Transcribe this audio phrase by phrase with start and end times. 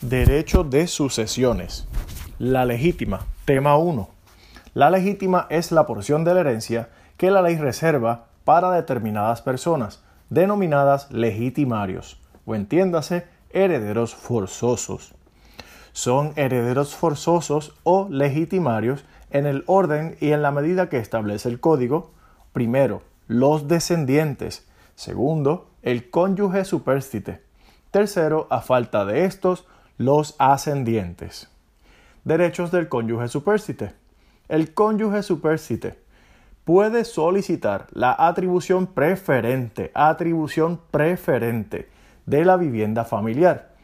[0.00, 1.86] Derecho de sucesiones.
[2.38, 3.26] La legítima.
[3.46, 4.08] Tema 1.
[4.74, 10.02] La legítima es la porción de la herencia que la ley reserva para determinadas personas,
[10.28, 15.14] denominadas legitimarios, o entiéndase, herederos forzosos.
[15.92, 21.60] Son herederos forzosos o legitimarios en el orden y en la medida que establece el
[21.60, 22.10] código.
[22.52, 24.68] Primero, los descendientes.
[24.96, 27.42] Segundo, el cónyuge superstite.
[27.92, 29.66] Tercero, a falta de estos,
[29.96, 31.48] los ascendientes.
[32.24, 33.92] Derechos del cónyuge superstite.
[34.48, 35.98] El cónyuge superstite
[36.64, 41.90] puede solicitar la atribución preferente, atribución preferente
[42.26, 43.74] de la vivienda familiar,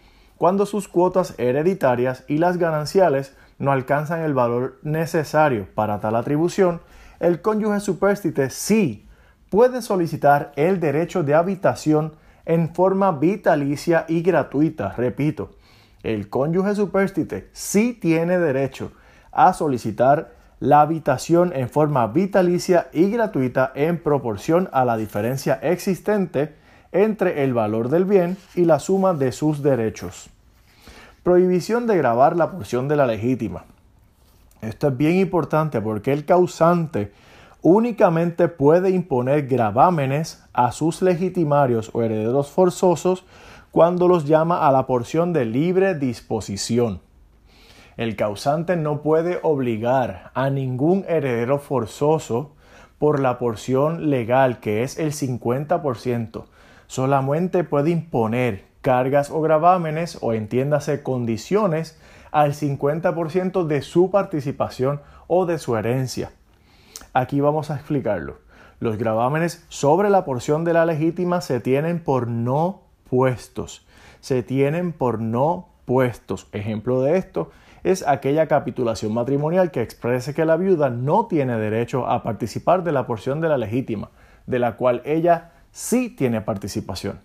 [0.41, 6.81] cuando sus cuotas hereditarias y las gananciales no alcanzan el valor necesario para tal atribución,
[7.19, 9.07] el cónyuge superstite sí
[9.51, 12.15] puede solicitar el derecho de habitación
[12.47, 14.95] en forma vitalicia y gratuita.
[14.97, 15.51] Repito,
[16.03, 18.93] el cónyuge superstite sí tiene derecho
[19.33, 26.55] a solicitar la habitación en forma vitalicia y gratuita en proporción a la diferencia existente
[26.93, 30.29] entre el valor del bien y la suma de sus derechos.
[31.23, 33.65] Prohibición de grabar la porción de la legítima.
[34.61, 37.13] Esto es bien importante porque el causante
[37.63, 43.25] únicamente puede imponer gravámenes a sus legitimarios o herederos forzosos
[43.71, 47.01] cuando los llama a la porción de libre disposición.
[47.97, 52.53] El causante no puede obligar a ningún heredero forzoso
[52.99, 56.45] por la porción legal que es el 50%.
[56.87, 61.99] Solamente puede imponer cargas o gravámenes o entiéndase condiciones
[62.33, 66.33] al 50% de su participación o de su herencia.
[67.13, 68.39] Aquí vamos a explicarlo.
[68.81, 73.85] Los gravámenes sobre la porción de la legítima se tienen por no puestos.
[74.21, 76.47] Se tienen por no puestos.
[76.53, 77.51] Ejemplo de esto
[77.83, 82.93] es aquella capitulación matrimonial que exprese que la viuda no tiene derecho a participar de
[82.93, 84.11] la porción de la legítima,
[84.47, 87.21] de la cual ella sí tiene participación.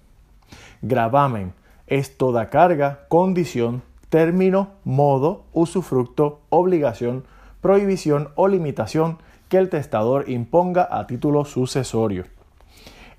[0.81, 1.53] Gravamen
[1.87, 7.25] es toda carga, condición, término, modo, usufructo, obligación,
[7.61, 12.25] prohibición o limitación que el testador imponga a título sucesorio.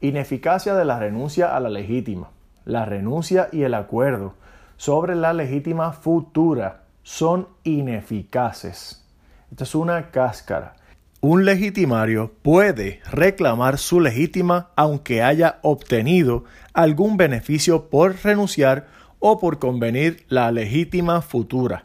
[0.01, 2.31] Ineficacia de la renuncia a la legítima.
[2.67, 4.35] La renuncia y el acuerdo
[4.77, 9.07] sobre la legítima futura son ineficaces.
[9.53, 10.75] Esta es una cáscara.
[11.21, 16.43] Un legitimario puede reclamar su legítima aunque haya obtenido
[16.75, 18.89] algún beneficio por renunciar
[19.21, 21.85] o por convenir la legítima futura.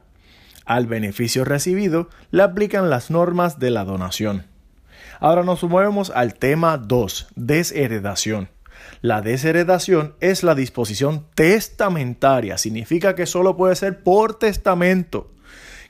[0.66, 4.48] Al beneficio recibido le aplican las normas de la donación.
[5.20, 8.50] Ahora nos movemos al tema 2, desheredación.
[9.02, 15.32] La desheredación es la disposición testamentaria, significa que solo puede ser por testamento,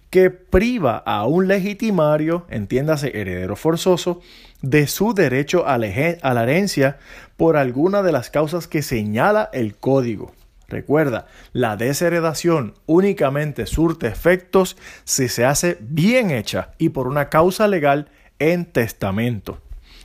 [0.09, 4.21] que priva a un legitimario, entiéndase heredero forzoso,
[4.61, 6.99] de su derecho a la herencia
[7.35, 10.31] por alguna de las causas que señala el código.
[10.69, 17.67] Recuerda, la desheredación únicamente surte efectos si se hace bien hecha y por una causa
[17.67, 19.59] legal en testamento.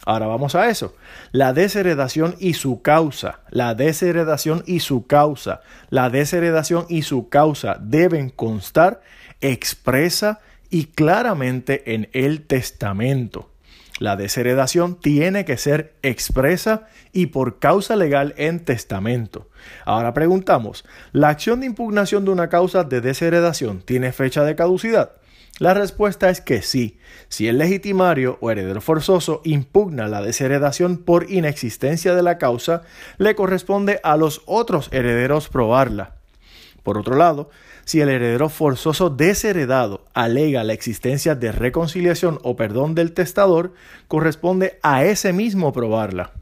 [0.06, 0.94] Ahora vamos a eso.
[1.32, 7.76] La desheredación y su causa, la desheredación y su causa, la desheredación y su causa
[7.80, 9.02] deben constar
[9.40, 10.38] expresa
[10.70, 13.50] y claramente en el testamento.
[13.98, 19.48] La desheredación tiene que ser expresa y por causa legal en testamento.
[19.84, 25.12] Ahora preguntamos, ¿la acción de impugnación de una causa de desheredación tiene fecha de caducidad?
[25.58, 26.98] La respuesta es que sí.
[27.28, 32.82] Si el legitimario o heredero forzoso impugna la desheredación por inexistencia de la causa,
[33.16, 36.16] le corresponde a los otros herederos probarla.
[36.82, 37.48] Por otro lado,
[37.86, 43.72] si el heredero forzoso desheredado alega la existencia de reconciliación o perdón del testador,
[44.08, 46.32] corresponde a ese mismo probarla.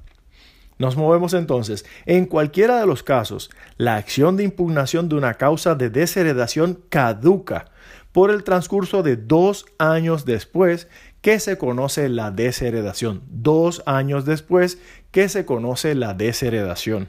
[0.76, 1.84] Nos movemos entonces.
[2.04, 7.66] En cualquiera de los casos, la acción de impugnación de una causa de desheredación caduca
[8.14, 10.86] por el transcurso de dos años después
[11.20, 13.24] que se conoce la desheredación.
[13.28, 14.78] Dos años después
[15.10, 17.08] que se conoce la desheredación.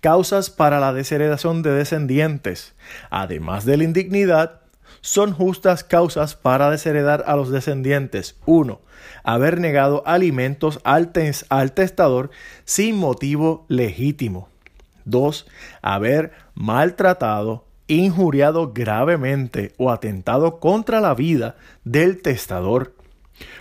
[0.00, 2.76] Causas para la desheredación de descendientes.
[3.10, 4.60] Además de la indignidad,
[5.00, 8.36] son justas causas para desheredar a los descendientes.
[8.46, 8.80] 1.
[9.24, 12.30] Haber negado alimentos al, testador
[12.64, 14.48] sin motivo legítimo.
[15.06, 15.44] 2.
[15.82, 22.94] Haber maltratado, injuriado gravemente o atentado contra la vida del testador.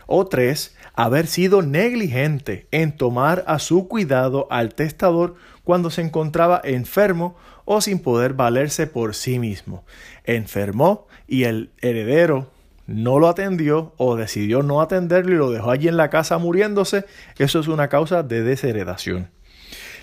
[0.08, 0.76] O 3.
[0.94, 7.36] Haber sido negligente en tomar a su cuidado al testador cuando se encontraba enfermo
[7.66, 9.84] o sin poder valerse por sí mismo.
[10.24, 12.52] Enfermó y el heredero
[12.88, 17.06] no lo atendió o decidió no atenderlo y lo dejó allí en la casa muriéndose,
[17.38, 19.32] eso es una causa de desheredación.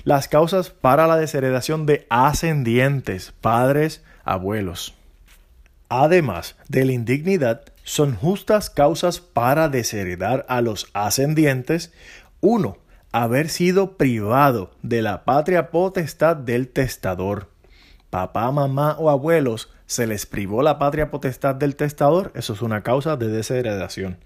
[0.05, 4.95] Las causas para la desheredación de ascendientes, padres, abuelos.
[5.89, 11.93] Además de la indignidad, son justas causas para desheredar a los ascendientes.
[12.41, 12.79] 1.
[13.13, 17.49] Haber sido privado de la patria potestad del testador.
[18.09, 22.83] Papá, mamá o abuelos se les privó la patria potestad del testador, eso es una
[22.83, 24.17] causa de desheredación.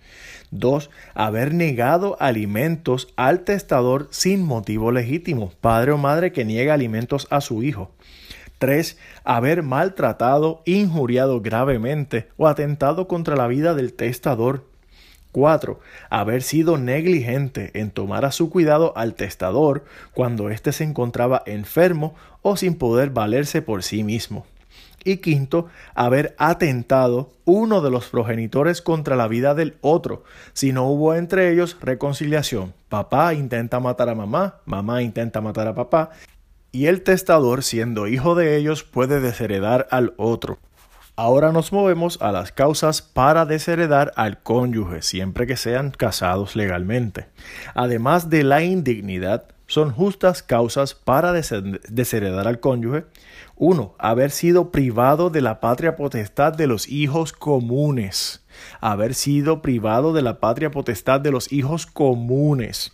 [0.52, 0.90] 2.
[1.14, 7.40] Haber negado alimentos al testador sin motivo legítimo, padre o madre que niega alimentos a
[7.40, 7.90] su hijo.
[8.58, 8.98] 3.
[9.24, 14.64] Haber maltratado, injuriado gravemente o atentado contra la vida del testador.
[15.32, 15.78] 4.
[16.08, 22.14] Haber sido negligente en tomar a su cuidado al testador cuando éste se encontraba enfermo
[22.40, 24.46] o sin poder valerse por sí mismo.
[25.04, 30.88] Y quinto, haber atentado uno de los progenitores contra la vida del otro, si no
[30.88, 32.72] hubo entre ellos reconciliación.
[32.88, 36.10] Papá intenta matar a mamá, mamá intenta matar a papá,
[36.76, 40.58] y el testador, siendo hijo de ellos, puede desheredar al otro.
[41.16, 47.28] Ahora nos movemos a las causas para desheredar al cónyuge, siempre que sean casados legalmente.
[47.74, 53.06] Además de la indignidad, son justas causas para desheredar al cónyuge.
[53.56, 53.94] 1.
[53.98, 58.44] Haber sido privado de la patria potestad de los hijos comunes.
[58.82, 62.92] Haber sido privado de la patria potestad de los hijos comunes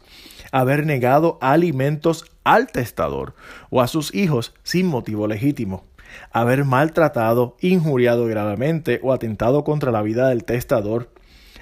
[0.52, 3.34] haber negado alimentos al testador
[3.70, 5.84] o a sus hijos sin motivo legítimo,
[6.30, 11.08] haber maltratado, injuriado gravemente o atentado contra la vida del testador,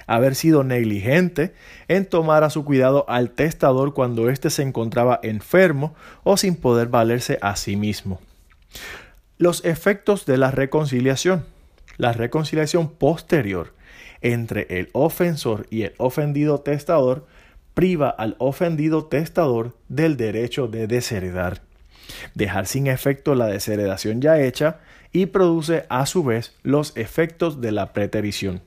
[0.07, 1.53] haber sido negligente
[1.87, 6.87] en tomar a su cuidado al testador cuando éste se encontraba enfermo o sin poder
[6.87, 8.19] valerse a sí mismo.
[9.37, 11.45] Los efectos de la reconciliación.
[11.97, 13.73] La reconciliación posterior
[14.21, 17.25] entre el ofensor y el ofendido testador
[17.73, 21.61] priva al ofendido testador del derecho de desheredar,
[22.35, 24.79] dejar sin efecto la desheredación ya hecha
[25.11, 28.61] y produce a su vez los efectos de la preterición.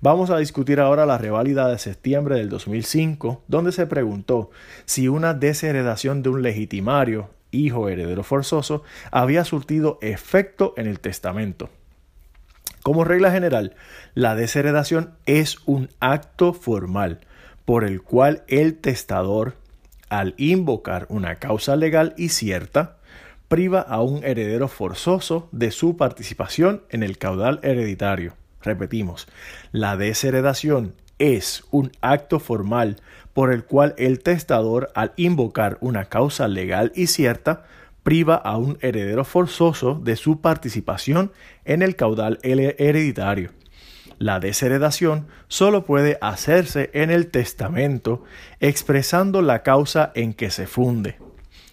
[0.00, 4.50] Vamos a discutir ahora la reválida de septiembre del 2005, donde se preguntó
[4.84, 8.82] si una desheredación de un legitimario, hijo heredero forzoso,
[9.12, 11.70] había surtido efecto en el testamento.
[12.82, 13.76] Como regla general,
[14.14, 17.20] la desheredación es un acto formal,
[17.64, 19.56] por el cual el testador,
[20.08, 22.96] al invocar una causa legal y cierta,
[23.48, 28.34] priva a un heredero forzoso de su participación en el caudal hereditario.
[28.62, 29.28] Repetimos,
[29.72, 32.96] la desheredación es un acto formal
[33.32, 37.64] por el cual el testador, al invocar una causa legal y cierta,
[38.02, 41.32] priva a un heredero forzoso de su participación
[41.64, 43.50] en el caudal hereditario.
[44.18, 48.24] La desheredación solo puede hacerse en el testamento
[48.60, 51.18] expresando la causa en que se funde.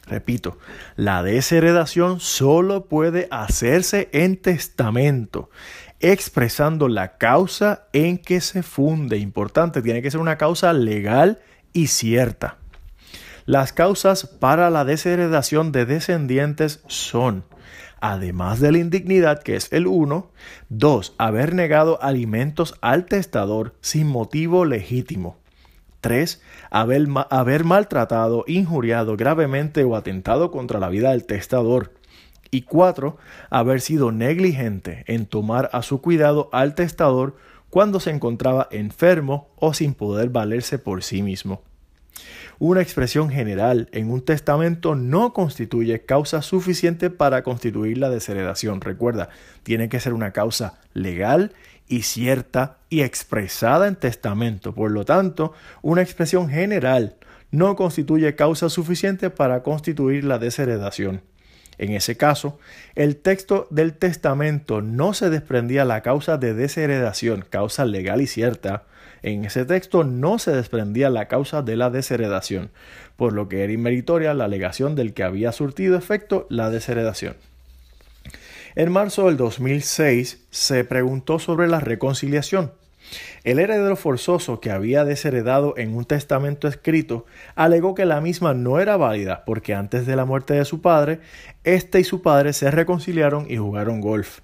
[0.10, 0.58] Repito,
[0.96, 5.52] la desheredación solo puede hacerse en testamento,
[6.00, 9.18] expresando la causa en que se funde.
[9.18, 11.40] Importante, tiene que ser una causa legal
[11.74, 12.58] y cierta.
[13.46, 17.46] Las causas para la desheredación de descendientes son
[18.02, 20.32] además de la indignidad, que es el 1,
[20.70, 21.16] 2.
[21.18, 25.38] Haber negado alimentos al testador sin motivo legítimo.
[26.02, 26.42] 3.
[26.70, 31.94] Haber, haber, maltratado, injuriado gravemente o atentado contra la vida del testador.
[32.52, 33.18] Y 4.
[33.50, 37.36] Haber sido negligente en tomar a su cuidado al testador
[37.70, 41.62] cuando se encontraba enfermo o sin poder valerse por sí mismo.
[42.62, 48.82] Una expresión general en un testamento no constituye causa suficiente para constituir la desheredación.
[48.82, 49.30] Recuerda,
[49.64, 51.54] tiene que ser una causa legal
[51.88, 54.76] y cierta y expresada en testamento.
[54.76, 57.16] Por lo tanto, una expresión general
[57.50, 61.22] no constituye causa suficiente para constituir la desheredación.
[61.78, 62.60] En ese caso,
[62.94, 68.84] el texto del testamento no se desprendía la causa de desheredación, causa legal y cierta,
[69.24, 72.72] en ese texto no se desprendía la causa de la desheredación,
[73.16, 77.36] por lo que era inmeritoria la alegación del que había surtido efecto la desheredación.
[78.76, 82.72] En marzo del 2006 se preguntó sobre la reconciliación.
[83.44, 88.80] El heredero forzoso que había desheredado en un testamento escrito alegó que la misma no
[88.80, 91.20] era válida porque antes de la muerte de su padre,
[91.64, 94.42] éste y su padre se reconciliaron y jugaron golf.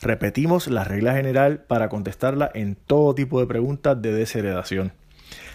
[0.00, 4.92] Repetimos la regla general para contestarla en todo tipo de preguntas de desheredación.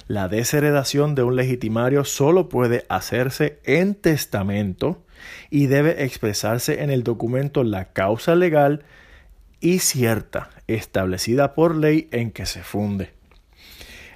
[0.07, 5.03] La desheredación de un legitimario solo puede hacerse en testamento
[5.49, 8.83] y debe expresarse en el documento la causa legal
[9.59, 13.13] y cierta establecida por ley en que se funde.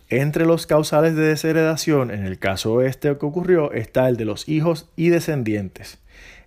[0.09, 4.49] Entre los causales de desheredación, en el caso este que ocurrió, está el de los
[4.49, 5.99] hijos y descendientes.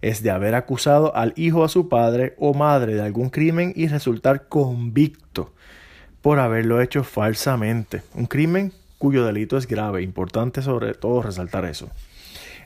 [0.02, 3.88] Es de haber acusado al hijo a su padre o madre de algún crimen y
[3.88, 5.52] resultar convicto
[6.21, 8.02] por haberlo hecho falsamente.
[8.14, 10.02] Un crimen cuyo delito es grave.
[10.02, 11.88] Importante sobre todo resaltar eso.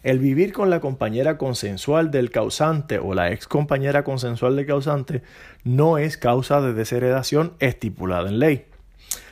[0.02, 5.22] El vivir con la compañera consensual del causante o la ex compañera consensual del causante
[5.64, 8.66] no es causa de desheredación estipulada en ley.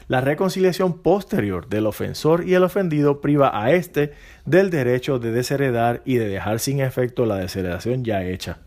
[0.06, 4.12] La reconciliación posterior del ofensor y el ofendido priva a éste
[4.44, 8.58] del derecho de desheredar y de dejar sin efecto la desheredación ya hecha.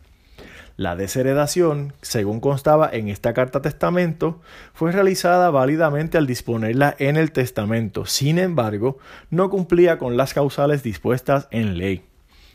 [0.77, 4.41] La desheredación, según constaba en esta carta testamento,
[4.73, 8.05] fue realizada válidamente al disponerla en el testamento.
[8.05, 8.99] Sin embargo,
[9.31, 12.03] no cumplía con las causales dispuestas en ley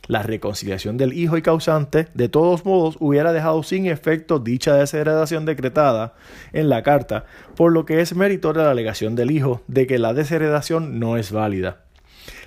[0.06, 5.44] la reconciliación del hijo y causante, de todos modos hubiera dejado sin efecto dicha desheredación
[5.44, 6.14] decretada
[6.52, 7.24] en la carta,
[7.56, 11.32] por lo que es meritoria la alegación del hijo de que la desheredación no es
[11.32, 11.82] válida.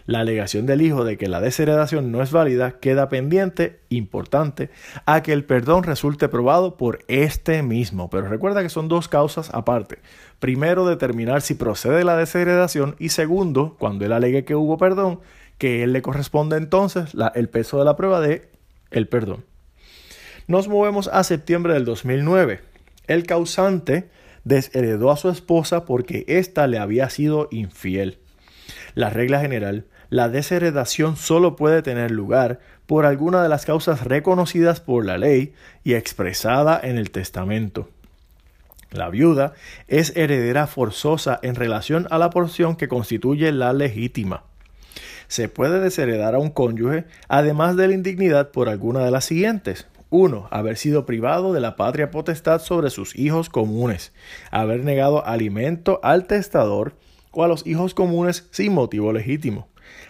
[0.06, 4.70] La alegación del hijo de que la desheredación no es válida queda pendiente, importante,
[5.08, 8.10] a que el perdón resulte probado por este mismo.
[8.12, 9.98] Pero recuerda que son dos causas aparte.
[10.40, 15.22] Primero, determinar si procede la desheredación y segundo, cuando él alegue que hubo perdón,
[15.58, 18.50] que él le corresponde entonces el peso de la prueba de
[18.92, 19.46] el perdón.
[20.48, 22.62] Nos movemos a septiembre del 2009.
[23.08, 24.10] El causante
[24.44, 28.20] desheredó a su esposa porque ésta le había sido infiel.
[28.94, 34.82] La regla general, la desheredación solo puede tener lugar por alguna de las causas reconocidas
[34.82, 37.90] por la ley y expresada en el testamento.
[38.92, 39.54] La viuda
[39.88, 44.44] es heredera forzosa en relación a la porción que constituye la legítima
[45.28, 49.88] se puede desheredar a un cónyuge, además de la indignidad por alguna de las siguientes.
[50.10, 50.48] 1.
[50.52, 54.14] Haber sido privado de la patria potestad sobre sus hijos comunes.
[54.52, 56.94] Haber negado alimento al testador
[57.32, 59.68] o a los hijos comunes sin motivo legítimo.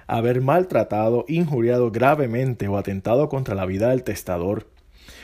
[0.07, 4.67] Haber maltratado, injuriado gravemente o atentado contra la vida del testador.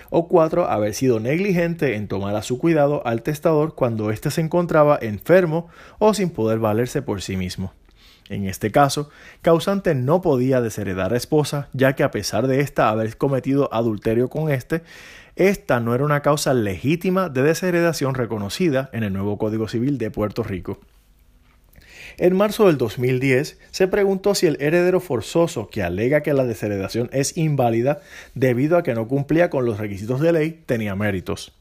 [0.10, 0.69] O 4.
[0.69, 5.67] Haber sido negligente en tomar a su cuidado al testador cuando éste se encontraba enfermo
[6.00, 7.74] o sin poder valerse por sí mismo.
[8.32, 9.10] En este caso,
[9.42, 14.30] causante no podía desheredar a esposa, ya que a pesar de ésta haber cometido adulterio
[14.30, 14.84] con éste,
[15.36, 20.12] esta no era una causa legítima de desheredación reconocida en el nuevo Código Civil de
[20.12, 20.80] Puerto Rico.
[22.18, 27.10] En marzo del 2010 se preguntó si el heredero forzoso que alega que la desheredación
[27.12, 28.00] es inválida
[28.34, 31.52] debido a que no cumplía con los requisitos de ley tenía méritos.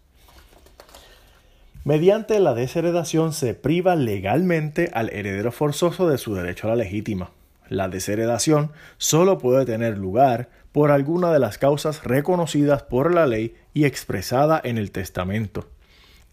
[1.82, 7.30] Mediante la desheredación se priva legalmente al heredero forzoso de su derecho a la legítima.
[7.70, 13.54] La desheredación solo puede tener lugar por alguna de las causas reconocidas por la ley
[13.72, 15.68] y expresada en el testamento.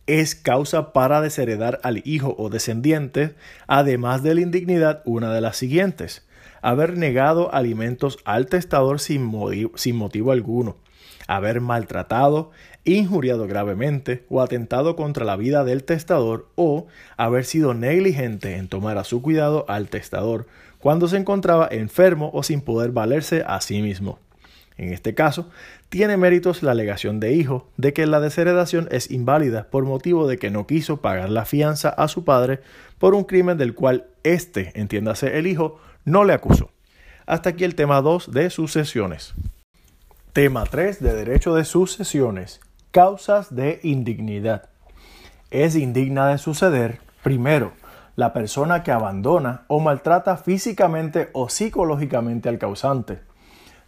[0.05, 3.35] Es causa para desheredar al hijo o descendiente,
[3.67, 6.27] además de la indignidad, una de las siguientes.
[6.61, 9.31] Haber negado alimentos al testador sin,
[9.75, 10.75] sin motivo alguno
[11.27, 12.51] haber maltratado,
[12.87, 18.97] injuriado gravemente o atentado contra la vida del testador o haber sido negligente en tomar
[18.97, 20.47] a su cuidado al testador
[20.79, 24.19] cuando se encontraba enfermo o sin poder valerse a sí mismo.
[24.77, 25.49] En este caso,
[25.89, 30.37] tiene méritos la alegación de hijo de que la desheredación es inválida por motivo de
[30.37, 32.59] que no quiso pagar la fianza a su padre
[32.99, 36.69] por un crimen del cual éste, entiéndase el hijo, no le acusó.
[37.25, 39.33] Hasta aquí el tema 2 de sucesiones.
[40.31, 42.61] Tema 3 de Derecho de Sucesiones.
[42.91, 44.69] Causas de indignidad.
[45.51, 47.73] Es indigna de suceder, primero,
[48.15, 53.19] la persona que abandona o maltrata físicamente o psicológicamente al causante.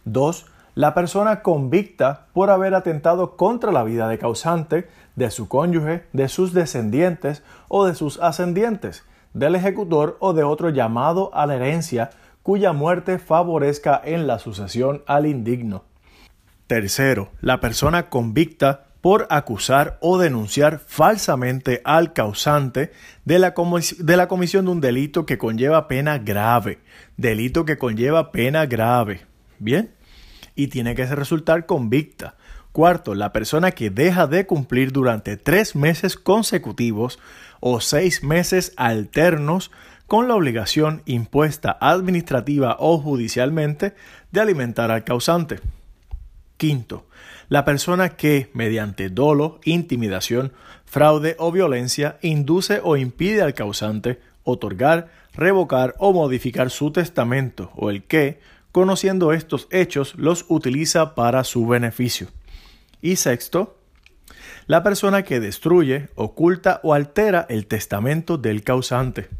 [0.04, 0.46] 2.
[0.74, 6.28] La persona convicta por haber atentado contra la vida de causante, de su cónyuge, de
[6.28, 12.10] sus descendientes o de sus ascendientes, del ejecutor o de otro llamado a la herencia
[12.42, 15.84] cuya muerte favorezca en la sucesión al indigno.
[16.66, 22.92] Tercero, la persona convicta por acusar o denunciar falsamente al causante
[23.24, 26.78] de la, comisión de un delito que conlleva pena grave.
[27.16, 29.22] Delito que conlleva pena grave.
[29.58, 29.94] Bien.
[30.54, 32.36] Y tiene que resultar convicta.
[32.72, 37.18] Cuarto, la persona que deja de cumplir durante tres meses consecutivos
[37.58, 39.70] o seis meses alternos
[40.06, 43.94] con la obligación impuesta administrativa o judicialmente
[44.30, 45.60] de alimentar al causante.
[46.60, 47.06] Quinto,
[47.48, 50.52] la persona que, mediante dolo, intimidación,
[50.84, 57.88] fraude o violencia, induce o impide al causante otorgar, revocar o modificar su testamento, o
[57.88, 58.40] el que,
[58.72, 62.28] conociendo estos hechos, los utiliza para su beneficio.
[63.00, 63.78] Y sexto,
[64.66, 69.30] la persona que destruye, oculta o altera el testamento del causante.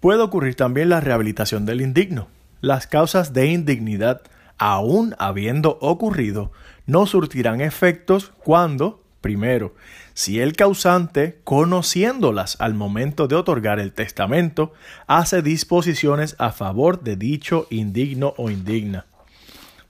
[0.00, 2.28] Puede ocurrir también la rehabilitación del indigno.
[2.62, 4.22] Las causas de indignidad,
[4.58, 6.52] aún habiendo ocurrido,
[6.86, 9.74] no surtirán efectos cuando, primero,
[10.12, 14.72] si el causante, conociéndolas al momento de otorgar el testamento,
[15.06, 19.06] hace disposiciones a favor de dicho indigno o indigna.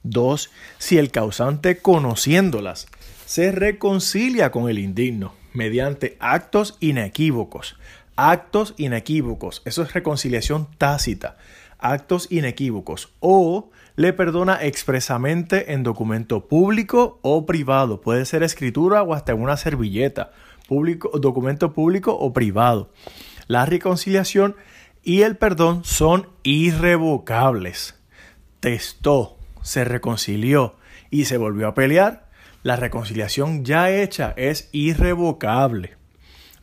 [0.04, 0.50] 2.
[0.78, 2.86] Si el causante, conociéndolas,
[3.26, 7.76] se reconcilia con el indigno mediante actos inequívocos.
[8.16, 11.36] Actos inequívocos, eso es reconciliación tácita.
[11.78, 13.12] Actos inequívocos.
[13.20, 18.00] O le perdona expresamente en documento público o privado.
[18.00, 20.32] Puede ser escritura o hasta en una servilleta.
[20.66, 22.90] Público, documento público o privado.
[23.46, 24.56] La reconciliación
[25.02, 28.00] y el perdón son irrevocables.
[28.60, 30.76] Testó, se reconcilió
[31.10, 32.28] y se volvió a pelear.
[32.62, 35.96] La reconciliación ya hecha es irrevocable.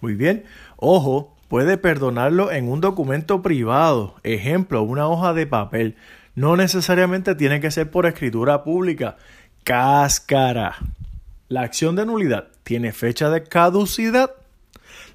[0.01, 0.45] Muy bien.
[0.77, 4.15] Ojo, puede perdonarlo en un documento privado.
[4.23, 5.95] Ejemplo, una hoja de papel
[6.35, 9.17] no necesariamente tiene que ser por escritura pública.
[9.63, 10.75] Cáscara.
[11.50, 14.31] ¿La acción de nulidad tiene fecha de caducidad?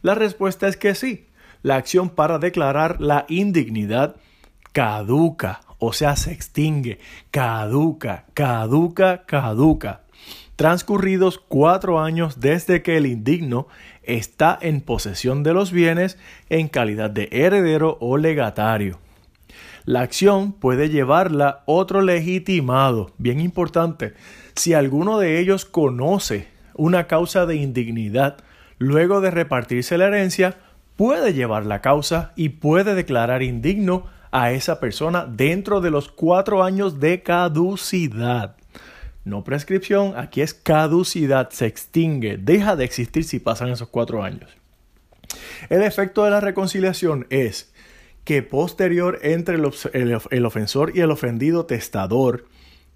[0.03, 1.27] La respuesta es que sí.
[1.63, 4.17] La acción para declarar la indignidad
[4.73, 7.01] caduca, o sea, se extingue.
[7.31, 10.03] Caduca, caduca, caduca.
[10.55, 13.69] Transcurridos cuatro años desde que el indigno
[14.03, 16.19] está en posesión de los bienes
[16.51, 18.99] en calidad de heredero o legatario.
[19.87, 24.15] La acción puede llevarla otro legitimado, bien importante.
[24.57, 28.39] Si alguno de ellos conoce una causa de indignidad
[28.79, 30.59] luego de repartirse la herencia,
[30.97, 36.65] puede llevar la causa y puede declarar indigno a esa persona dentro de los cuatro
[36.65, 38.57] años de caducidad.
[39.25, 44.51] No prescripción, aquí es caducidad, se extingue, deja de existir si pasan esos cuatro años.
[45.69, 47.73] El efecto de la reconciliación es
[48.27, 52.49] que posterior entre el, ofensor y el ofendido testador,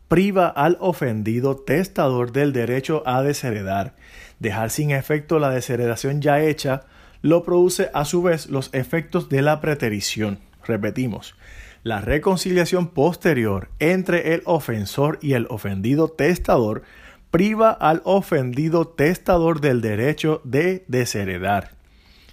[0.08, 3.94] priva al ofendido testador del derecho a desheredar.
[4.40, 6.82] Dejar sin efecto la desheredación ya hecha
[7.22, 10.40] lo produce a su vez los efectos de la preterición.
[10.66, 11.36] Repetimos,
[11.84, 16.82] la reconciliación posterior entre el ofensor y el ofendido testador
[17.30, 21.78] priva al ofendido testador del derecho de desheredar.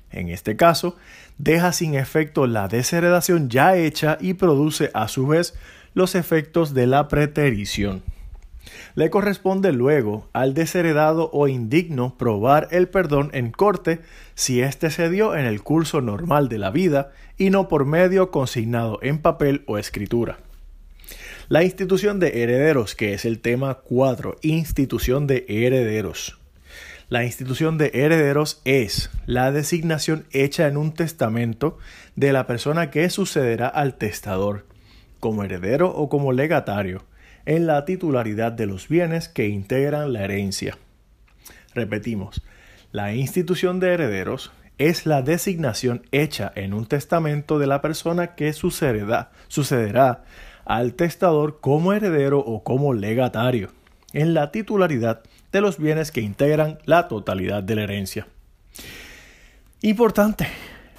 [0.10, 0.95] En este caso,
[1.38, 5.56] deja sin efecto la desheredación ya hecha y produce a su vez
[5.93, 8.04] los efectos de la preterición.
[8.95, 14.00] Le corresponde luego al desheredado o indigno probar el perdón en corte
[14.36, 18.32] si éste se dio en el curso normal de la vida y no por medio
[18.32, 20.39] consignado en papel o escritura.
[21.47, 26.38] La institución de herederos, que es el tema 4, institución de herederos.
[27.09, 31.77] La institución de herederos es la designación hecha en un testamento
[32.17, 34.65] de la persona que sucederá al testador,
[35.21, 37.05] como heredero o como legatario,
[37.45, 40.77] en la titularidad de los bienes que integran la herencia.
[41.73, 42.41] Repetimos,
[42.91, 48.51] la institución de herederos es la designación hecha en un testamento de la persona que
[48.51, 50.23] sucederá,
[50.65, 53.69] al testador como heredero o como legatario,
[54.11, 55.21] en la titularidad
[55.57, 58.27] de los bienes que integran la totalidad de la herencia.
[59.81, 60.47] Importante,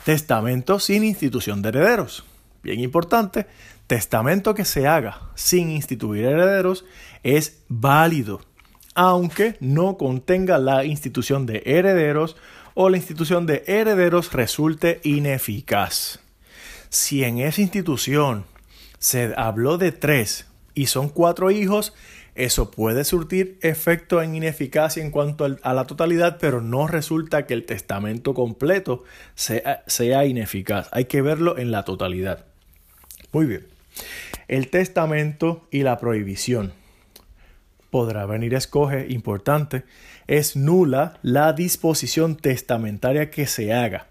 [0.05, 2.25] testamento sin institución de herederos.
[2.63, 3.47] Bien importante,
[3.87, 6.85] testamento que se haga sin instituir herederos
[7.23, 8.41] es válido,
[8.95, 12.37] aunque no contenga la institución de herederos
[12.75, 16.19] o la institución de herederos resulte ineficaz.
[16.89, 18.45] Si en esa institución
[18.99, 21.95] se habló de tres y son cuatro hijos,
[22.39, 27.55] eso puede surtir efecto en ineficacia en cuanto a la totalidad, pero no resulta que
[27.55, 29.03] el testamento completo
[29.35, 30.89] sea, sea ineficaz.
[30.93, 32.45] Hay que verlo en la totalidad.
[33.33, 33.67] Muy bien.
[34.47, 36.73] El testamento y la prohibición.
[37.91, 39.83] Podrá venir escoge, importante,
[40.29, 44.07] es nula la disposición testamentaria que se haga.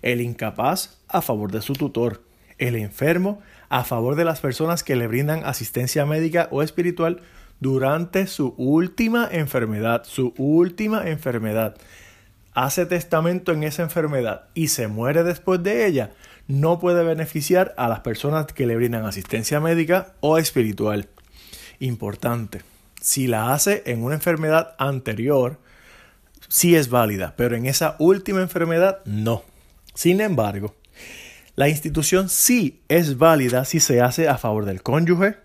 [0.00, 2.22] El incapaz a favor de su tutor.
[2.56, 7.20] El enfermo a favor de las personas que le brindan asistencia médica o espiritual
[7.64, 11.74] durante su última enfermedad, su última enfermedad,
[12.52, 16.10] hace testamento en esa enfermedad y se muere después de ella,
[16.46, 21.08] no puede beneficiar a las personas que le brindan asistencia médica o espiritual.
[21.78, 22.60] Importante,
[23.00, 25.58] si la hace en una enfermedad anterior,
[26.48, 29.42] sí es válida, pero en esa última enfermedad no.
[29.94, 30.74] Sin embargo,
[31.56, 35.36] la institución sí es válida si se hace a favor del cónyuge,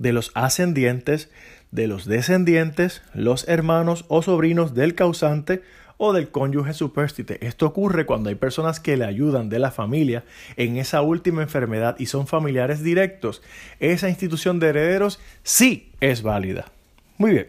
[0.00, 1.30] de los ascendientes,
[1.70, 5.62] de los descendientes, los hermanos o sobrinos del causante
[5.98, 7.46] o del cónyuge superstite.
[7.46, 10.24] Esto ocurre cuando hay personas que le ayudan de la familia
[10.56, 13.42] en esa última enfermedad y son familiares directos.
[13.78, 16.72] Esa institución de herederos sí es válida.
[17.18, 17.48] Muy bien.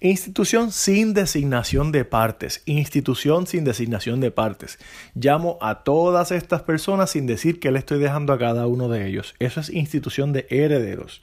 [0.00, 2.62] Institución sin designación de partes.
[2.64, 4.78] Institución sin designación de partes.
[5.14, 9.06] Llamo a todas estas personas sin decir que le estoy dejando a cada uno de
[9.06, 9.34] ellos.
[9.38, 11.22] Eso es institución de herederos.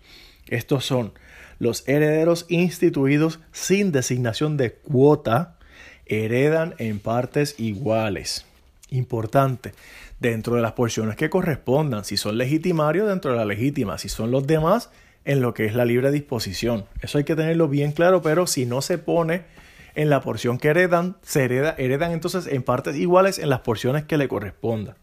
[0.52, 1.14] Estos son
[1.60, 5.58] los herederos instituidos sin designación de cuota
[6.06, 8.46] heredan en partes iguales.
[8.90, 9.72] Importante,
[10.20, 14.30] dentro de las porciones que correspondan, si son legitimarios, dentro de la legítima, si son
[14.30, 14.90] los demás,
[15.24, 16.86] en lo que es la libre disposición.
[17.02, 19.44] Eso hay que tenerlo bien claro, pero si no se pone
[19.96, 24.04] en la porción que heredan, se hereda, heredan entonces en partes iguales en las porciones
[24.04, 24.96] que le correspondan.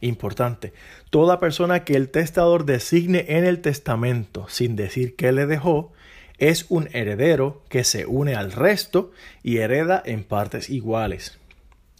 [0.00, 0.72] Importante,
[1.10, 5.92] toda persona que el testador designe en el testamento sin decir que le dejó,
[6.38, 11.38] es un heredero que se une al resto y hereda en partes iguales.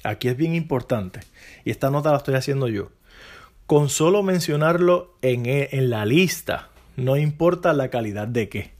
[0.02, 1.20] Aquí es bien importante,
[1.64, 2.90] y esta nota la estoy haciendo yo.
[3.66, 8.70] Con solo mencionarlo en, e, en la lista, no importa la calidad de qué.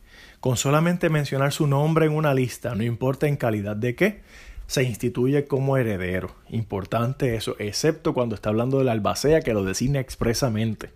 [0.41, 4.23] Con solamente mencionar su nombre en una lista, no importa en calidad de qué,
[4.71, 6.37] se instituye como heredero.
[6.49, 10.91] Importante eso, excepto cuando está hablando de la albacea que lo designa expresamente.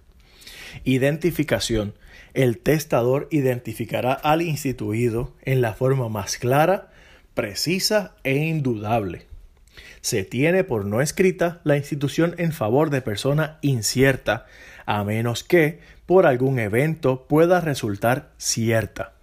[0.85, 1.95] Identificación
[2.35, 6.93] el testador identificará al instituido en la forma más clara,
[7.35, 9.27] precisa e indudable.
[10.03, 14.47] Se tiene por no escrita la institución en favor de persona incierta,
[14.87, 19.15] a menos que, por algún evento, pueda resultar cierta.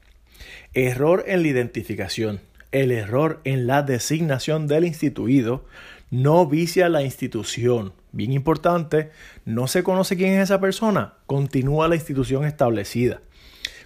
[0.74, 2.51] Error en la identificación.
[2.72, 5.66] El error en la designación del instituido
[6.10, 9.12] no vicia la institución, bien importante,
[9.46, 13.22] no se conoce quién es esa persona, continúa la institución establecida.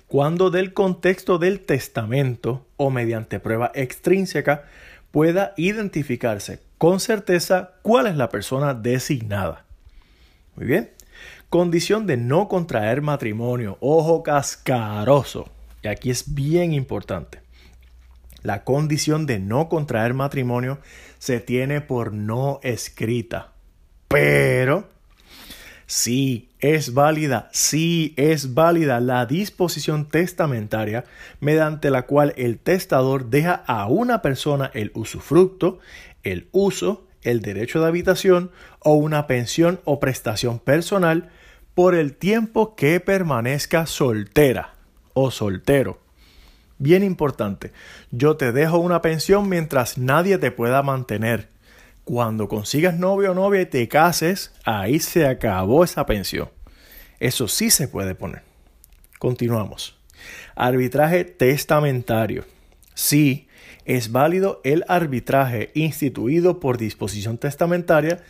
[0.08, 4.65] Cuando del contexto del testamento o mediante prueba extrínseca
[5.12, 9.65] pueda identificarse con certeza cuál es la persona designada.
[10.56, 10.91] Muy bien.
[11.50, 13.78] Condición de no contraer matrimonio.
[13.80, 15.50] Ojo cascaroso.
[15.82, 17.44] Y aquí es bien importante.
[18.45, 20.77] La condición de no contraer matrimonio
[21.17, 23.53] se tiene por no escrita.
[24.08, 24.88] Pero
[25.88, 31.05] sí es válida, sí es válida la disposición testamentaria
[31.39, 35.79] mediante la cual el testador deja a una persona el usufructo,
[36.21, 41.31] el uso, el derecho de habitación o una pensión o prestación personal
[41.73, 44.75] por el tiempo que permanezca soltera
[45.15, 46.05] o soltero.
[46.78, 47.72] Bien importante,
[48.12, 51.48] yo te dejo una pensión mientras nadie te pueda mantener.
[52.04, 56.50] Cuando consigas novio o novia y te cases, ahí se acabó esa pensión.
[57.20, 58.44] Eso sí se puede poner.
[59.20, 59.98] Continuamos.
[60.56, 62.46] Arbitraje testamentario.
[62.94, 63.48] Sí,
[63.86, 68.22] es válido el arbitraje instituido por disposición testamentaria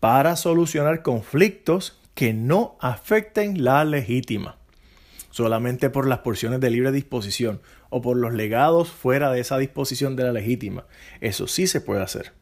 [0.00, 4.56] para solucionar conflictos que no afecten la legítima,
[5.30, 10.16] solamente por las porciones de libre disposición o por los legados fuera de esa disposición
[10.16, 10.86] de la legítima.
[11.20, 12.32] Eso sí se puede hacer.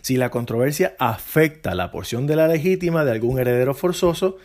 [0.00, 4.38] Si la controversia afecta la porción de la legítima de algún heredero forzoso,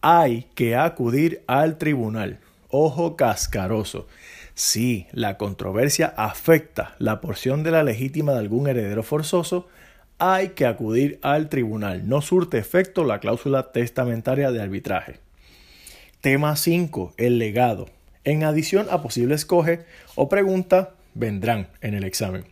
[0.00, 2.40] hay que acudir al tribunal.
[2.68, 4.06] Ojo cascaroso.
[4.54, 9.68] Si la controversia afecta la porción de la legítima de algún heredero forzoso,
[10.18, 12.08] hay que acudir al tribunal.
[12.08, 15.18] No surte efecto la cláusula testamentaria de arbitraje.
[16.20, 17.14] Tema 5.
[17.16, 17.88] El legado.
[18.24, 22.44] En adición a posibles coge o pregunta, vendrán en el examen.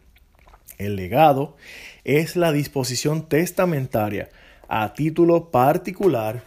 [0.79, 1.57] El legado
[2.05, 4.31] es la disposición testamentaria
[4.69, 6.43] a título particular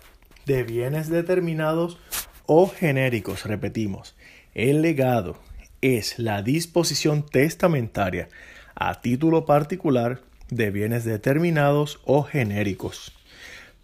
[0.46, 2.00] de bienes determinados
[2.46, 3.46] o genéricos.
[3.46, 4.16] Repetimos,
[4.54, 5.38] el legado
[5.82, 8.30] es la disposición testamentaria
[8.76, 13.14] a título particular de bienes determinados o genéricos.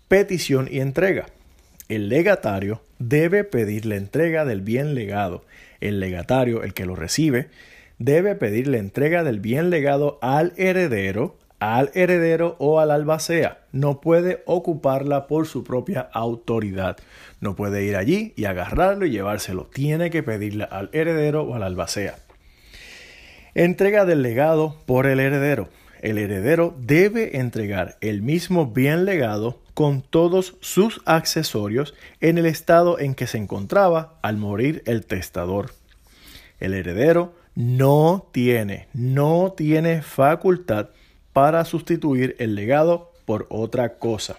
[0.08, 1.28] Petición y entrega.
[1.89, 5.43] El legatario debe pedir la entrega del bien legado.
[5.81, 7.49] El legatario, el que lo recibe,
[7.99, 13.60] debe pedir la entrega del bien legado al heredero, al heredero o al albacea.
[13.71, 16.97] No puede ocuparla por su propia autoridad.
[17.41, 19.69] No puede ir allí y agarrarlo y llevárselo.
[19.73, 22.15] Tiene que pedirla al heredero o al albacea.
[23.55, 25.69] Entrega del legado por el heredero.
[26.01, 32.99] El heredero debe entregar el mismo bien legado con todos sus accesorios en el estado
[32.99, 35.71] en que se encontraba al morir el testador.
[36.60, 40.89] El heredero no tiene, no tiene facultad
[41.33, 44.38] para sustituir el legado por otra cosa.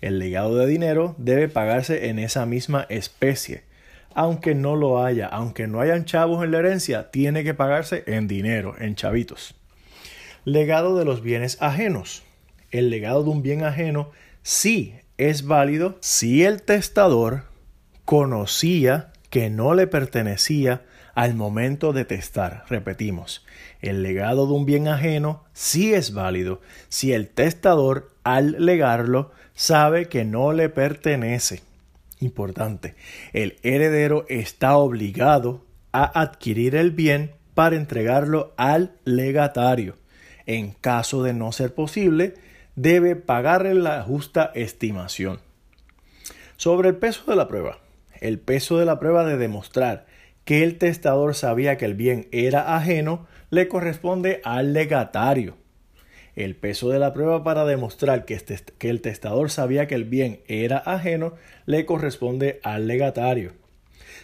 [0.00, 3.64] El legado de dinero debe pagarse en esa misma especie.
[4.12, 8.26] aunque no lo haya, aunque no hayan chavos en la herencia, tiene que pagarse en
[8.26, 9.54] dinero, en chavitos.
[10.44, 12.22] Legado de los bienes ajenos.
[12.70, 14.10] El legado de un bien ajeno
[14.42, 17.44] sí es válido si el testador
[18.06, 20.82] conocía que no le pertenecía
[21.14, 22.64] al momento de testar.
[22.68, 23.44] Repetimos,
[23.82, 30.08] el legado de un bien ajeno sí es válido si el testador al legarlo sabe
[30.08, 31.60] que no le pertenece.
[32.18, 32.94] Importante,
[33.34, 39.96] el heredero está obligado a adquirir el bien para entregarlo al legatario.
[40.46, 42.34] En caso de no ser posible,
[42.76, 45.40] debe pagarle la justa estimación.
[46.56, 47.78] Sobre el peso de la prueba.
[48.20, 50.06] El peso de la prueba de demostrar
[50.44, 55.56] que el testador sabía que el bien era ajeno le corresponde al legatario.
[56.36, 60.04] El peso de la prueba para demostrar que, este, que, el testador sabía que el
[60.04, 61.34] bien era ajeno
[61.66, 63.52] le corresponde al legatario.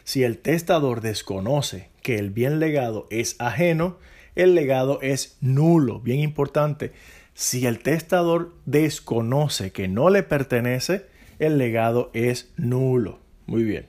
[0.05, 3.99] Si el testador desconoce que el bien legado es ajeno,
[4.37, 6.01] el legado es nulo.
[6.01, 6.93] Bien importante,
[7.35, 11.07] si el testador desconoce que no le pertenece,
[11.39, 13.19] el legado es nulo.
[13.47, 13.87] Muy bien.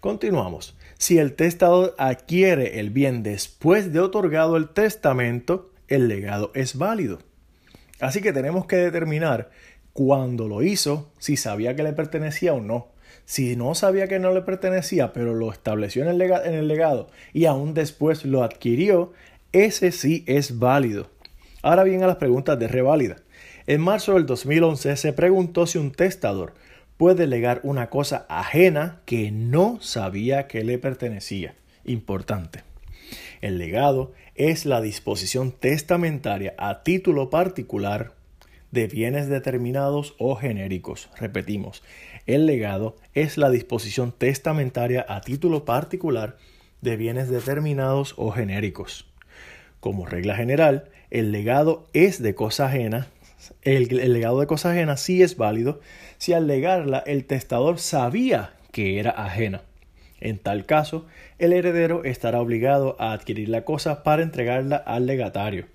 [0.00, 0.76] Continuamos.
[0.98, 7.18] Si el testador adquiere el bien después de otorgado el testamento, el legado es válido.
[8.00, 9.50] Así que tenemos que determinar
[9.92, 12.88] cuándo lo hizo, si sabía que le pertenecía o no.
[13.24, 17.08] Si no sabía que no le pertenecía, pero lo estableció en el, en el legado
[17.32, 19.12] y aún después lo adquirió,
[19.64, 21.08] ese sí es válido.
[21.62, 23.16] Ahora bien a las preguntas de reválida.
[23.66, 26.52] En marzo del 2011 se preguntó si un testador
[26.98, 31.54] puede legar una cosa ajena que no sabía que le pertenecía.
[31.84, 32.64] Importante.
[33.40, 38.12] El legado es la disposición testamentaria a título particular
[38.72, 41.08] de bienes determinados o genéricos.
[41.18, 41.82] Repetimos,
[42.26, 46.36] el legado es la disposición testamentaria a título particular
[46.82, 49.06] de bienes determinados o genéricos.
[49.86, 53.06] Como regla general, el legado es de cosa ajena
[53.62, 55.78] el, legado de cosa ajena sí es válido
[56.18, 59.62] si al legarla el testador sabía que era ajena.
[60.18, 61.06] En tal caso,
[61.38, 65.66] el heredero estará obligado a adquirir la cosa para entregarla al legatario.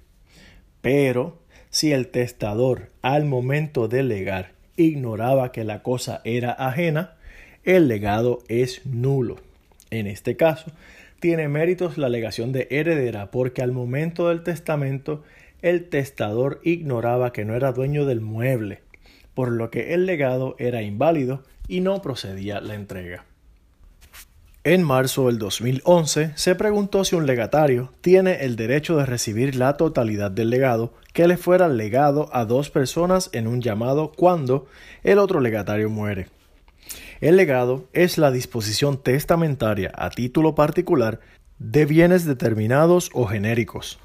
[0.82, 7.16] Pero si el testador al momento de legar ignoraba que la cosa era ajena,
[7.64, 9.38] el legado es nulo.
[9.90, 10.70] En este caso,
[11.22, 15.24] tiene méritos la legación de heredera porque al momento del testamento
[15.62, 18.82] el testador ignoraba que no era dueño del mueble,
[19.36, 23.26] por lo que el legado era inválido y no procedía la entrega.
[24.64, 29.78] En marzo del 2011 se preguntó si un legatario tiene el derecho de recibir la
[29.78, 34.68] totalidad del legado que le fuera legado a dos personas en un llamado cuando
[35.04, 36.30] el otro legatario muere.
[37.22, 41.20] El legado es la disposición testamentaria a título particular
[41.60, 44.00] de bienes determinados o genéricos.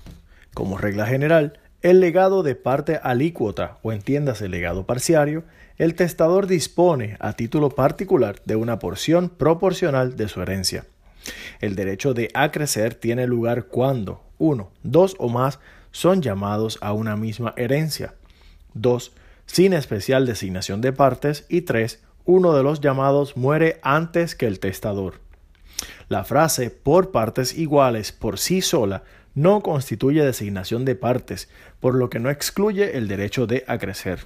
[0.52, 5.44] Como regla general, el legado de parte alícuota o entiéndase legado parciario,
[5.78, 10.84] el testador dispone a título particular de una porción proporcional de su herencia.
[11.60, 14.70] El derecho de acrecer tiene lugar cuando 1.
[14.82, 15.58] Dos o más
[15.90, 18.12] son llamados a una misma herencia.
[18.74, 19.12] 2.
[19.46, 21.46] Sin especial designación de partes.
[21.48, 22.00] Y 3.
[22.26, 25.14] Uno de los llamados muere antes que el testador.
[26.08, 31.48] La frase por partes iguales por sí sola no constituye designación de partes,
[31.80, 34.20] por lo que no excluye el derecho de acrecer.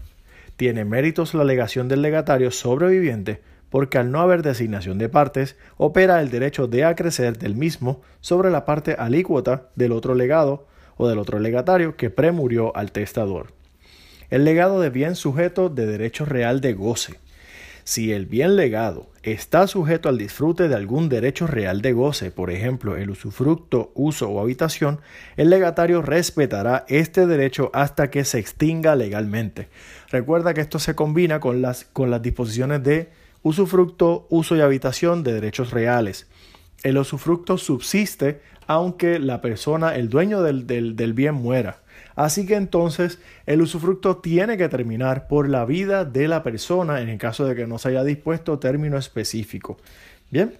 [0.57, 6.21] Tiene méritos la alegación del legatario sobreviviente porque al no haber designación de partes, opera
[6.21, 11.19] el derecho de acrecer del mismo sobre la parte alícuota del otro legado o del
[11.19, 13.53] otro legatario que premurió al testador.
[14.29, 17.15] El legado de bien sujeto de derecho real de goce.
[17.91, 22.53] Si el bien legado está sujeto al disfrute de algún derecho real de goce, por
[22.53, 25.01] ejemplo, el usufructo, uso o habitación,
[25.37, 29.71] el legatario respetará este derecho hasta que se extinga legalmente.
[30.09, 33.09] Recuerda que esto se combina con las, con las disposiciones de
[33.43, 36.29] usufructo, uso y habitación de derechos reales.
[36.85, 41.81] El usufructo subsiste aunque la persona, el dueño del, del bien muera.
[42.17, 47.09] Así que entonces el usufructo tiene que terminar por la vida de la persona en
[47.09, 49.79] el caso de que no se haya dispuesto término específico.
[50.31, 50.55] Bien,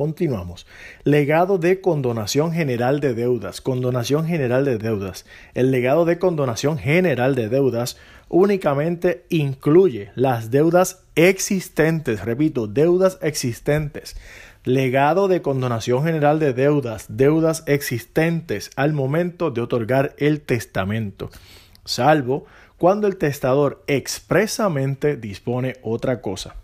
[0.00, 0.66] Continuamos.
[1.04, 3.60] Legado de condonación general de deudas.
[3.60, 5.26] Condonación general de deudas.
[5.52, 7.98] El legado de condonación general de deudas
[8.30, 12.24] únicamente incluye las deudas existentes.
[12.24, 14.16] Repito, deudas existentes
[14.64, 21.30] legado de condonación general de deudas, deudas existentes al momento de otorgar el testamento,
[21.84, 22.46] salvo
[22.76, 26.56] cuando el testador expresamente dispone otra cosa.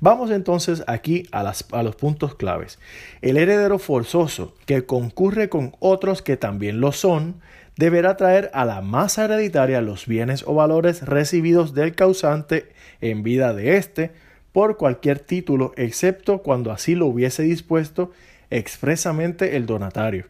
[0.00, 1.42] Vamos entonces aquí a,
[1.82, 2.78] los puntos claves.
[3.20, 7.40] El heredero forzoso, que concurre con otros que también lo son,
[7.76, 12.68] deberá traer a la masa hereditaria los bienes o valores recibidos del causante
[13.00, 14.12] en vida de éste
[14.58, 18.10] por cualquier título, excepto cuando así lo hubiese dispuesto
[18.50, 20.24] expresamente el donatario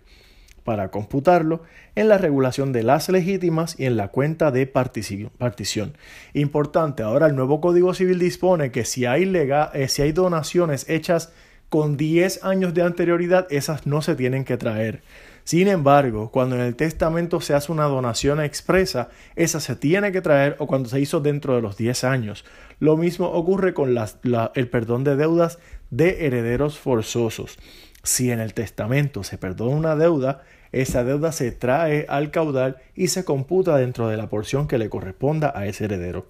[0.64, 1.62] para computarlo
[1.94, 5.96] en la regulación de las legítimas y en la cuenta de partición.
[6.34, 9.32] Importante, ahora el nuevo Código Civil dispone que si hay,
[9.72, 11.32] eh, si hay donaciones hechas
[11.70, 15.00] con 10 años de anterioridad, esas no se tienen que traer.
[15.48, 20.20] Sin embargo, cuando en el testamento se hace una donación expresa, esa se tiene que
[20.20, 22.44] traer o cuando se hizo dentro de los 10 años.
[22.80, 25.58] Lo mismo ocurre con el perdón de deudas
[25.88, 27.56] de herederos forzosos.
[28.02, 33.08] Si en el testamento se perdona una deuda, esa deuda se trae al caudal y
[33.08, 36.26] se computa dentro de la porción que le corresponda a ese heredero.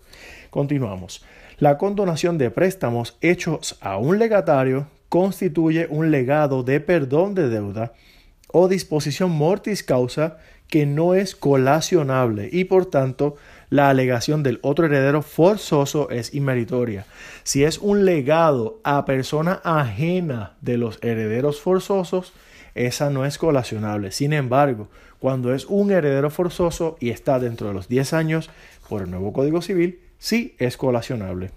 [0.51, 1.25] Continuamos.
[1.59, 7.95] La condonación de préstamos hechos a un legatario constituye un legado de perdón de deuda
[8.49, 13.37] o disposición mortis causa que no es colacionable y por tanto
[13.71, 17.07] la alegación del otro heredero forzoso es inmeritoria.
[17.43, 22.33] Si es un legado a persona ajena de los herederos forzosos,
[22.75, 24.13] esa no es colacionable.
[24.13, 28.51] Sin embargo, cuando es un heredero forzoso y está dentro de los 10 años
[28.89, 31.51] por el nuevo Código Civil, sí es colacionable.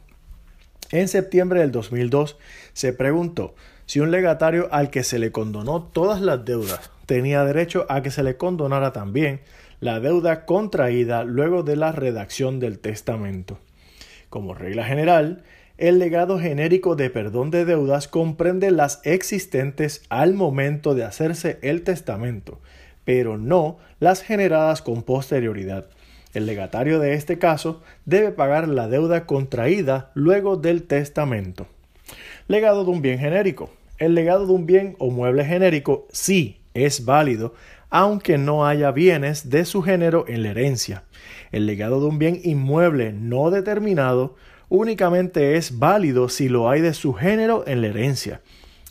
[0.90, 2.38] En septiembre del 2002
[2.74, 3.56] se preguntó
[3.92, 8.10] si un legatario al que se le condonó todas las deudas tenía derecho a que
[8.10, 9.42] se le condonara también
[9.82, 13.60] la deuda contraída luego de la redacción del testamento.
[14.30, 15.44] Como regla general,
[15.78, 21.84] el legado genérico de perdón de deudas comprende las existentes al momento de hacerse el
[21.84, 22.62] testamento,
[23.04, 25.88] pero no las generadas con posterioridad.
[26.34, 31.68] El legatario de este caso debe pagar la deuda contraída luego del testamento.
[32.48, 33.70] Legado de un bien genérico.
[34.02, 37.54] El legado de un bien o mueble genérico sí es válido,
[37.92, 41.04] aunque no haya bienes de su género en la herencia.
[41.52, 44.36] El legado de un bien inmueble no determinado
[44.70, 48.42] únicamente es válido si lo hay de su género en la herencia.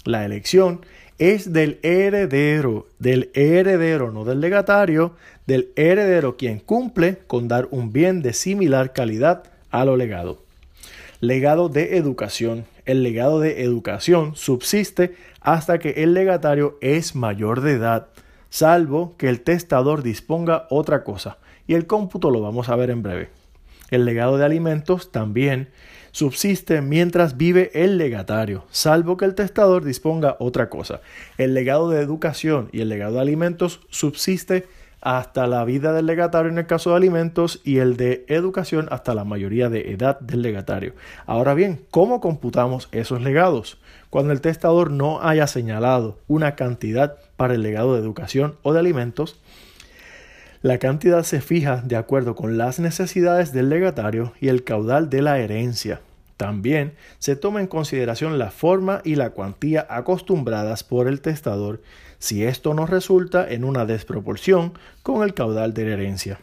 [0.04, 0.86] La elección
[1.18, 7.92] es del heredero, del heredero, no del legatario, del heredero quien cumple con dar un
[7.92, 9.42] bien de similar calidad
[9.72, 10.44] a lo legado.
[11.18, 12.64] Legado de educación.
[12.84, 18.08] El legado de educación subsiste hasta que el legatario es mayor de edad,
[18.48, 23.02] salvo que el testador disponga otra cosa, y el cómputo lo vamos a ver en
[23.02, 23.28] breve.
[23.90, 25.68] El legado de alimentos también
[26.12, 31.00] subsiste mientras vive el legatario, salvo que el testador disponga otra cosa.
[31.38, 34.66] El legado de educación y el legado de alimentos subsiste
[35.00, 39.14] hasta la vida del legatario en el caso de alimentos y el de educación hasta
[39.14, 40.94] la mayoría de edad del legatario.
[41.26, 43.78] Ahora bien, ¿cómo computamos esos legados?
[44.10, 48.80] Cuando el testador no haya señalado una cantidad para el legado de educación o de
[48.80, 49.40] alimentos,
[50.62, 55.22] la cantidad se fija de acuerdo con las necesidades del legatario y el caudal de
[55.22, 56.00] la herencia.
[56.40, 61.82] También se toma en consideración la forma y la cuantía acostumbradas por el testador
[62.18, 64.72] si esto no resulta en una desproporción
[65.02, 66.40] con el caudal de la herencia.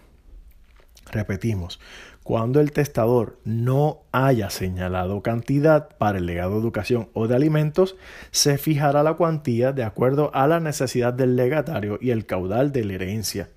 [1.12, 1.79] Repetimos,
[2.21, 7.95] cuando el testador no haya señalado cantidad para el legado de educación o de alimentos,
[8.29, 12.86] se fijará la cuantía de acuerdo a la necesidad del legatario y el caudal de
[12.86, 13.49] la herencia.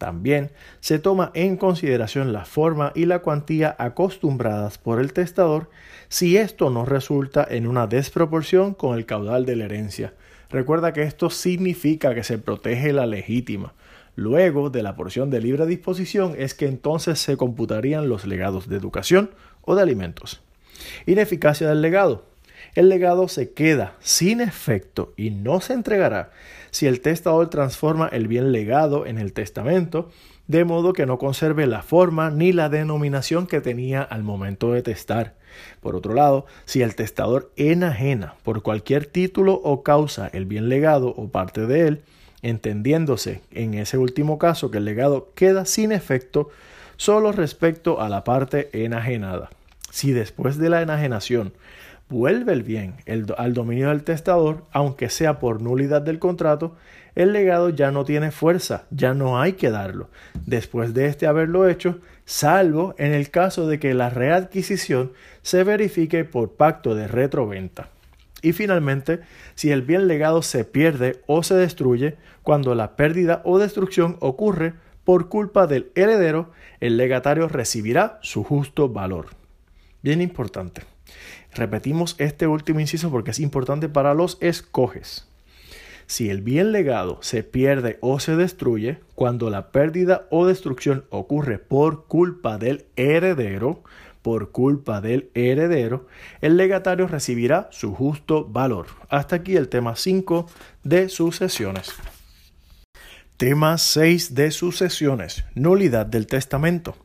[0.00, 5.68] También se toma en consideración la forma y la cuantía acostumbradas por el testador
[6.08, 10.14] si esto no resulta en una desproporción con el caudal de la herencia.
[10.48, 13.74] Recuerda que esto significa que se protege la legítima.
[14.16, 18.78] Luego de la porción de libre disposición es que entonces se computarían los legados de
[18.78, 20.40] educación o de alimentos.
[21.04, 22.24] Ineficacia del legado
[22.74, 26.30] el legado se queda sin efecto y no se entregará
[26.70, 30.10] si el testador transforma el bien legado en el testamento,
[30.46, 34.82] de modo que no conserve la forma ni la denominación que tenía al momento de
[34.82, 35.36] testar.
[35.80, 41.08] Por otro lado, si el testador enajena por cualquier título o causa el bien legado
[41.08, 42.02] o parte de él,
[42.42, 46.48] entendiéndose en ese último caso que el legado queda sin efecto
[46.96, 49.50] solo respecto a la parte enajenada.
[49.90, 51.52] Si después de la enajenación
[52.10, 52.96] vuelve el bien
[53.38, 56.76] al dominio del testador, aunque sea por nulidad del contrato,
[57.14, 60.10] el legado ya no tiene fuerza, ya no hay que darlo,
[60.46, 66.24] después de este haberlo hecho, salvo en el caso de que la readquisición se verifique
[66.24, 67.88] por pacto de retroventa.
[68.42, 69.20] Y finalmente,
[69.54, 74.74] si el bien legado se pierde o se destruye, cuando la pérdida o destrucción ocurre
[75.04, 76.50] por culpa del heredero,
[76.80, 79.26] el legatario recibirá su justo valor.
[80.02, 80.82] Bien importante.
[81.54, 85.26] Repetimos este último inciso porque es importante para los escoges.
[86.06, 91.58] Si el bien legado se pierde o se destruye, cuando la pérdida o destrucción ocurre
[91.58, 93.84] por culpa del heredero,
[94.22, 96.06] por culpa del heredero,
[96.40, 98.86] el legatario recibirá su justo valor.
[99.08, 100.46] Hasta aquí el tema 5
[100.82, 101.92] de sucesiones.
[103.36, 105.44] Tema 6 de sucesiones.
[105.54, 106.96] Nulidad del testamento.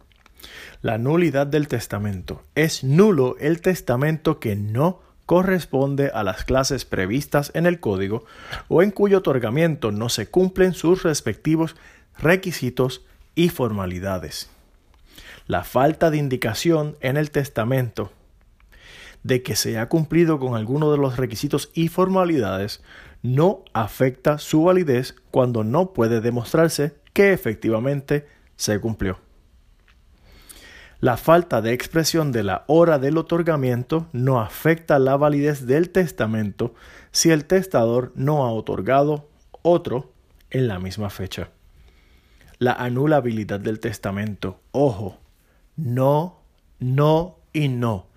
[0.86, 2.44] La nulidad del testamento.
[2.54, 8.24] Es nulo el testamento que no corresponde a las clases previstas en el código
[8.68, 11.76] o en cuyo otorgamiento no se cumplen sus respectivos
[12.20, 14.52] requisitos y formalidades.
[15.48, 18.12] La falta de indicación en el testamento
[19.24, 22.84] de que se ha cumplido con alguno de los requisitos y formalidades
[23.24, 29.24] no afecta su validez cuando no puede demostrarse que efectivamente se cumplió.
[31.00, 36.74] La falta de expresión de la hora del otorgamiento no afecta la validez del testamento
[37.12, 39.30] si el testador no ha otorgado
[39.62, 40.14] otro
[40.50, 41.50] en la misma fecha.
[42.58, 45.18] La anulabilidad del testamento, ojo,
[45.76, 46.39] no,
[46.80, 48.08] no y no,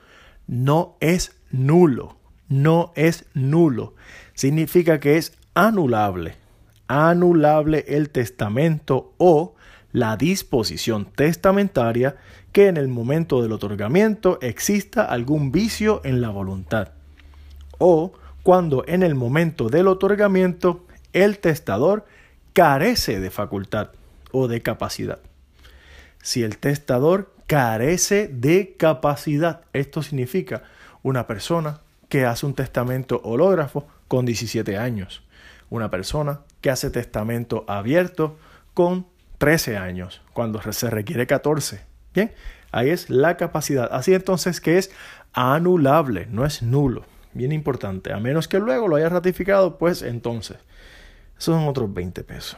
[0.46, 2.16] no es nulo,
[2.48, 3.94] no es nulo
[4.38, 6.36] significa que es anulable,
[6.86, 9.56] anulable el testamento o
[9.90, 12.14] la disposición testamentaria
[12.52, 16.92] que en el momento del otorgamiento exista algún vicio en la voluntad
[17.78, 22.06] o cuando en el momento del otorgamiento el testador
[22.52, 23.90] carece de facultad
[24.32, 25.20] o de capacidad.
[26.22, 30.62] Si el testador carece de capacidad, esto significa
[31.02, 35.22] una persona que hace un testamento hológrafo con 17 años.
[35.70, 38.38] Una persona que hace testamento abierto
[38.74, 39.06] con
[39.38, 41.87] 13 años, cuando se requiere 14.
[42.14, 42.32] Bien,
[42.72, 43.88] ahí es la capacidad.
[43.92, 44.90] Así entonces que es
[45.32, 47.04] anulable, no es nulo.
[47.34, 48.12] Bien importante.
[48.12, 50.58] A menos que luego lo haya ratificado, pues entonces.
[51.38, 52.56] Esos son otros 20 pesos.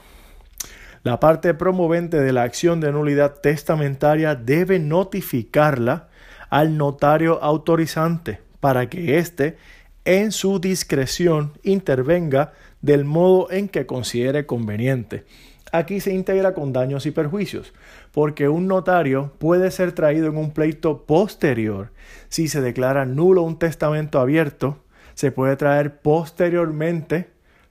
[1.03, 6.09] La parte promovente de la acción de nulidad testamentaria debe notificarla
[6.51, 9.57] al notario autorizante para que éste
[10.05, 15.25] en su discreción intervenga del modo en que considere conveniente.
[15.73, 17.73] Aquí se integra con daños y perjuicios,
[18.13, 21.91] porque un notario puede ser traído en un pleito posterior.
[22.29, 24.79] Si se declara nulo un testamento abierto,
[25.15, 27.29] se puede traer posteriormente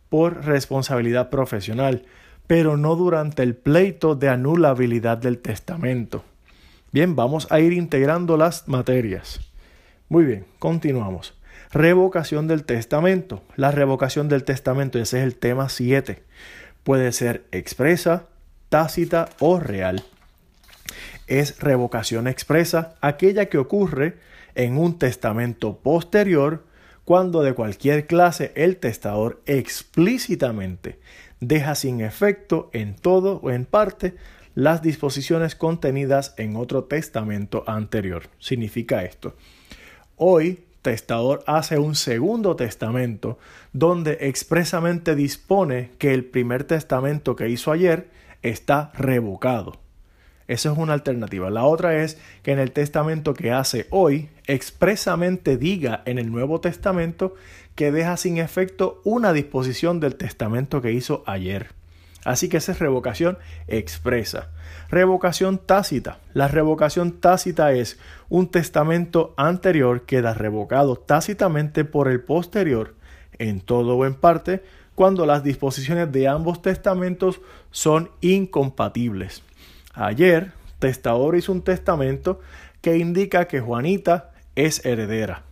[0.10, 2.06] por responsabilidad profesional,
[2.48, 6.24] pero no durante el pleito de anulabilidad del testamento.
[6.92, 9.40] Bien, vamos a ir integrando las materias.
[10.08, 11.40] Muy bien, continuamos.
[11.72, 13.44] Revocación del testamento.
[13.56, 16.24] La revocación del testamento, ese es el tema 7.
[16.84, 18.24] Puede ser expresa,
[18.70, 20.04] tácita o real.
[21.28, 24.18] Es revocación expresa aquella que ocurre
[24.56, 26.66] en un testamento posterior
[27.06, 31.00] cuando de cualquier clase el testador explícitamente
[31.40, 34.16] deja sin efecto en todo o en parte
[34.56, 38.24] las disposiciones contenidas en otro testamento anterior.
[38.40, 39.36] Significa esto.
[40.18, 43.38] Hoy testador hace un segundo testamento
[43.74, 48.10] donde expresamente dispone que el primer testamento que hizo ayer
[48.42, 49.80] está revocado.
[50.50, 51.52] Esa es una alternativa.
[51.52, 56.60] La otra es que en el testamento que hace hoy expresamente diga en el Nuevo
[56.60, 57.36] Testamento
[57.76, 61.68] que deja sin efecto una disposición del testamento que hizo ayer.
[62.26, 63.38] Así que esa es revocación
[63.68, 64.50] expresa.
[64.90, 66.18] Revocación tácita.
[66.34, 72.96] La revocación tácita es un testamento anterior queda revocado tácitamente por el posterior,
[73.38, 74.64] en todo o en parte,
[74.96, 77.40] cuando las disposiciones de ambos testamentos
[77.70, 79.44] son incompatibles.
[80.00, 82.40] Ayer, testador hizo un testamento
[82.80, 85.44] que indica que Juanita es heredera.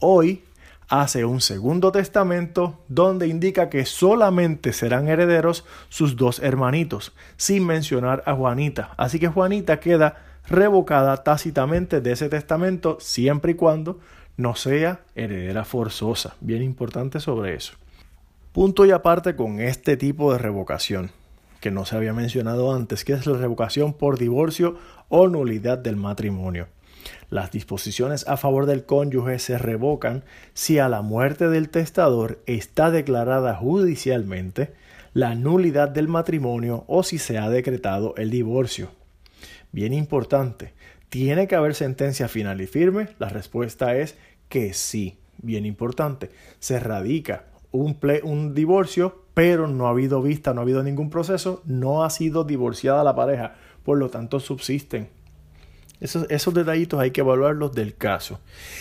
[0.00, 0.42] Hoy,
[0.88, 8.24] hace un segundo testamento donde indica que solamente serán herederos sus dos hermanitos, sin mencionar
[8.26, 8.94] a Juanita.
[8.96, 10.16] Así que Juanita queda
[10.48, 14.00] revocada tácitamente de ese testamento siempre y cuando
[14.36, 16.34] no sea heredera forzosa.
[16.40, 17.74] Bien importante sobre eso.
[18.50, 21.21] Punto y aparte con este tipo de revocación
[21.62, 24.76] que no se había mencionado antes, que es la revocación por divorcio
[25.08, 26.66] o nulidad del matrimonio.
[27.30, 32.90] Las disposiciones a favor del cónyuge se revocan si a la muerte del testador está
[32.90, 34.74] declarada judicialmente
[35.14, 38.90] la nulidad del matrimonio o si se ha decretado el divorcio.
[39.70, 40.74] Bien importante,
[41.10, 43.10] ¿tiene que haber sentencia final y firme?
[43.20, 44.16] La respuesta es
[44.48, 45.16] que sí.
[45.38, 50.82] Bien importante, se radica un, un divorcio, pero no ha habido vista, no ha habido
[50.82, 55.08] ningún proceso, no ha sido divorciada la pareja, por lo tanto subsisten
[56.00, 58.40] Esos, detallitos hay que evaluarlos del caso.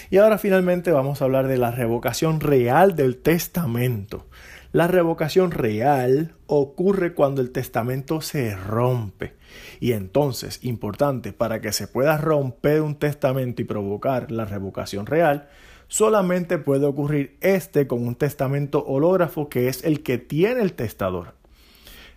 [0.09, 4.25] Y ahora finalmente vamos a hablar de la revocación real del testamento.
[4.71, 9.33] La revocación real ocurre cuando el testamento se rompe.
[9.79, 15.49] Y entonces, importante, para que se pueda romper un testamento y provocar la revocación real,
[15.91, 21.33] solamente puede ocurrir este con un testamento hológrafo que es el que tiene el testador.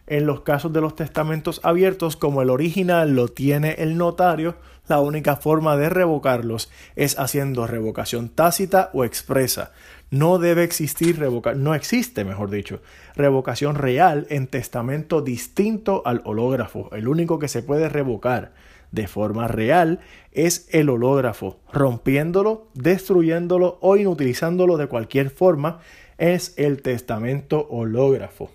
[0.06, 4.54] En los casos de los testamentos abiertos, como el original lo tiene el notario,
[4.86, 9.72] la única forma de revocarlos es haciendo revocación tácita o expresa.
[10.08, 12.80] No debe existir revocación, no existe, mejor dicho,
[13.16, 16.90] revocación real en testamento distinto al hológrafo.
[16.92, 18.52] El único que se puede revocar
[18.94, 20.00] de forma real
[20.32, 25.80] es el hológrafo, rompiéndolo, destruyéndolo o inutilizándolo de cualquier forma
[26.18, 28.50] es el testamento hológrafo.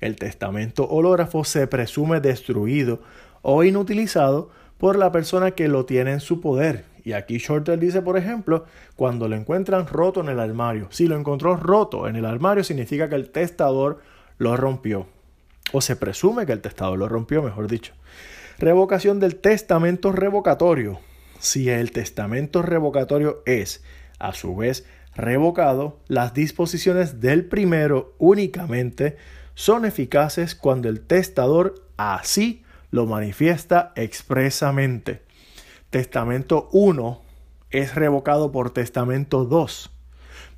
[0.00, 3.00] El testamento hológrafo se presume destruido
[3.42, 6.84] o inutilizado por la persona que lo tiene en su poder.
[7.04, 8.64] Y aquí Shorter dice, por ejemplo,
[8.96, 10.88] cuando lo encuentran roto en el armario.
[10.90, 14.00] Si lo encontró roto en el armario, significa que el testador
[14.38, 15.06] lo rompió.
[15.72, 17.92] O se presume que el testador lo rompió, mejor dicho.
[18.60, 21.00] Revocación del testamento revocatorio.
[21.38, 23.82] Si el testamento revocatorio es,
[24.18, 24.84] a su vez,
[25.16, 29.16] revocado, las disposiciones del primero únicamente
[29.54, 35.22] son eficaces cuando el testador así lo manifiesta expresamente.
[35.88, 37.22] Testamento 1
[37.70, 39.90] es revocado por testamento 2,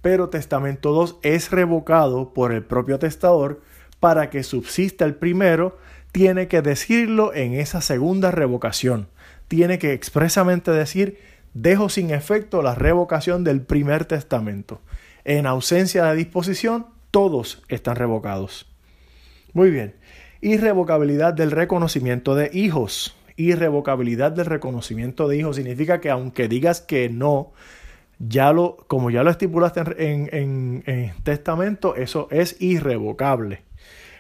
[0.00, 3.62] pero testamento 2 es revocado por el propio testador
[4.02, 5.78] para que subsista el primero,
[6.10, 9.06] tiene que decirlo en esa segunda revocación.
[9.46, 11.20] Tiene que expresamente decir,
[11.54, 14.80] dejo sin efecto la revocación del primer testamento.
[15.24, 18.66] En ausencia de disposición, todos están revocados.
[19.52, 19.94] Muy bien.
[20.40, 23.16] Irrevocabilidad del reconocimiento de hijos.
[23.36, 27.52] Irrevocabilidad del reconocimiento de hijos significa que aunque digas que no,
[28.18, 33.62] ya lo, como ya lo estipulaste en, en, en testamento, eso es irrevocable.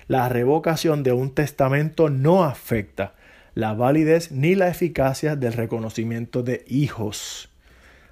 [0.08, 3.14] La revocación de un testamento no afecta
[3.54, 7.50] la validez ni la eficacia del reconocimiento de hijos.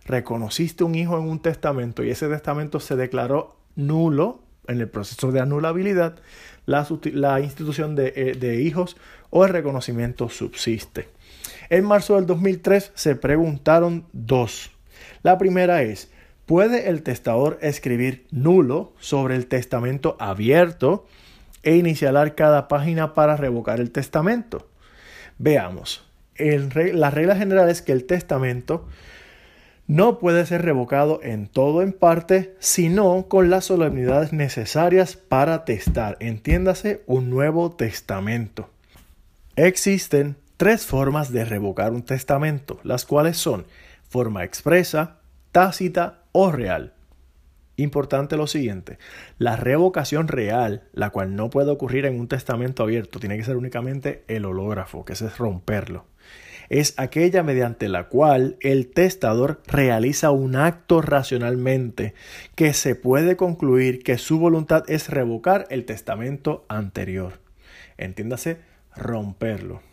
[0.05, 5.33] Reconociste un hijo en un testamento y ese testamento se declaró nulo en el proceso
[5.33, 6.17] de anulabilidad,
[6.67, 8.97] la, institución de, eh, de hijos
[9.31, 11.09] o el reconocimiento subsiste.
[11.71, 14.71] En marzo del 2003 se preguntaron dos.
[15.23, 16.11] La primera es,
[16.47, 21.07] ¿puede el testador escribir nulo sobre el testamento abierto
[21.63, 24.69] e inicialar cada página para revocar el testamento?
[25.39, 26.07] Veamos.
[26.39, 28.87] la regla general es que el testamento
[29.91, 35.65] no puede ser revocado en todo o en parte, sino con las solemnidades necesarias para
[35.65, 38.71] testar, entiéndase, un nuevo testamento.
[39.57, 43.67] Existen tres formas de revocar un testamento, las cuales son
[44.09, 45.17] forma expresa,
[45.51, 46.93] tácita o real.
[47.81, 48.99] Importante lo siguiente,
[49.39, 53.57] la revocación real, la cual no puede ocurrir en un testamento abierto, tiene que ser
[53.57, 56.05] únicamente el hológrafo, que es romperlo
[56.71, 62.15] es aquella mediante la cual el testador realiza un acto racionalmente
[62.55, 67.41] que se puede concluir que su voluntad es revocar el testamento anterior.
[67.99, 68.59] Entiéndase,
[68.95, 69.90] romperlo.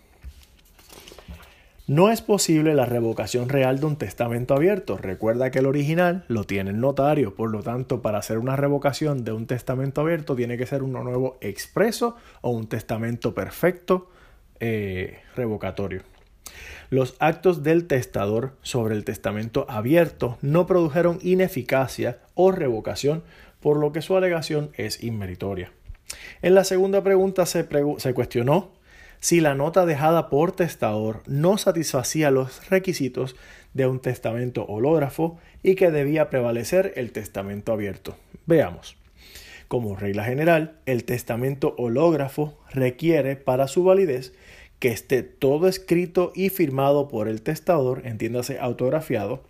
[1.87, 4.97] No es posible la revocación real de un testamento abierto.
[4.97, 9.23] Recuerda que el original lo tiene el notario, por lo tanto, para hacer una revocación
[9.23, 14.09] de un testamento abierto tiene que ser uno nuevo expreso o un testamento perfecto
[14.59, 16.01] eh, revocatorio.
[16.89, 23.23] Los actos del testador sobre el testamento abierto no produjeron ineficacia o revocación,
[23.61, 25.71] por lo que su alegación es inmeritoria.
[26.41, 27.65] En la segunda pregunta se,
[27.97, 28.71] se cuestionó
[29.19, 33.35] si la nota dejada por testador no satisfacía los requisitos
[33.73, 38.15] de un testamento hológrafo y que debía prevalecer el testamento abierto.
[38.45, 38.97] Veamos.
[39.67, 44.33] Como regla general, el testamento hológrafo requiere para su validez
[44.79, 49.43] que esté todo escrito y firmado por el testador, entiéndase autografiado,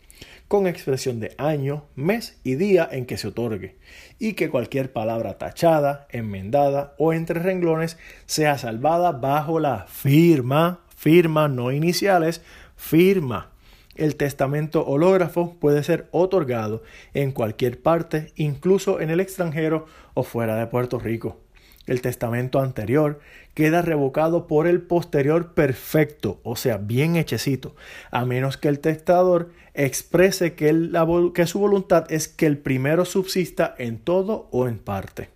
[0.47, 3.75] con expresión de año, mes y día en que se otorgue,
[4.17, 11.47] y que cualquier palabra tachada, enmendada o entre renglones sea salvada bajo la firma, firma
[11.47, 12.41] no iniciales,
[12.75, 13.51] firma.
[13.95, 16.83] El testamento hológrafo puede ser otorgado
[17.13, 21.41] en cualquier parte, incluso en el extranjero o fuera de Puerto Rico
[21.87, 23.19] el testamento anterior
[23.57, 27.75] queda revocado por el posterior perfecto, o sea, bien hechecito,
[28.11, 30.91] a menos que el testador exprese que,
[31.33, 35.29] que su voluntad es que el primero subsista en todo o en parte.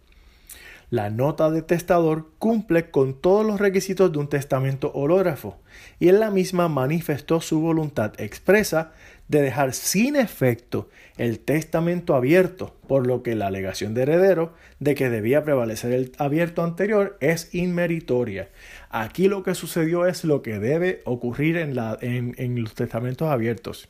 [0.91, 5.57] La nota de testador cumple con todos los requisitos de un testamento hológrafo
[5.99, 8.91] y en la misma manifestó su voluntad expresa
[9.29, 10.89] de dejar sin efecto
[11.21, 16.13] el testamento abierto, por lo que la alegación de heredero de que debía prevalecer el
[16.17, 18.49] abierto anterior es inmeritoria.
[18.89, 23.87] Aquí lo que sucedió es lo que debe ocurrir en, en los testamentos abiertos.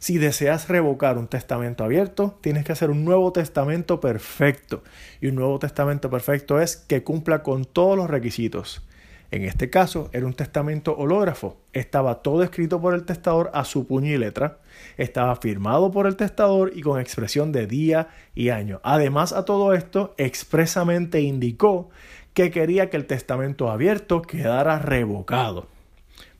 [0.00, 4.82] Si deseas revocar un testamento abierto, tienes que hacer un nuevo testamento perfecto.
[5.20, 8.82] Y un nuevo testamento perfecto es que cumpla con todos los requisitos.
[9.30, 11.58] En este caso era un testamento hológrafo.
[11.74, 14.58] Estaba todo escrito por el testador a su puño y letra.
[14.96, 18.80] Estaba firmado por el testador y con expresión de día y año.
[18.82, 21.90] Además a todo esto, expresamente indicó
[22.32, 25.66] que quería que el testamento abierto quedara revocado.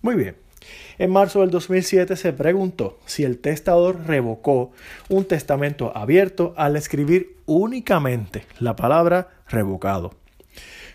[0.01, 0.37] Muy bien.
[0.99, 4.73] En marzo del 2007 se preguntó si el testador revocó
[5.09, 10.15] un testamento abierto al escribir únicamente la palabra revocado.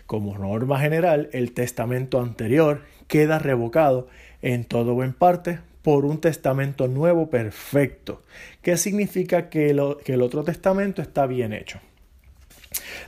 [0.06, 4.08] Como norma general, el testamento anterior queda revocado
[4.42, 8.22] en todo o en parte por un testamento nuevo perfecto,
[8.62, 11.78] que significa que, el otro testamento está bien hecho.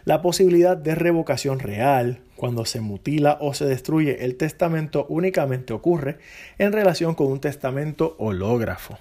[0.05, 6.19] La posibilidad de revocación real, cuando se mutila o se destruye el testamento, únicamente ocurre
[6.59, 8.99] en relación con un testamento hológrafo.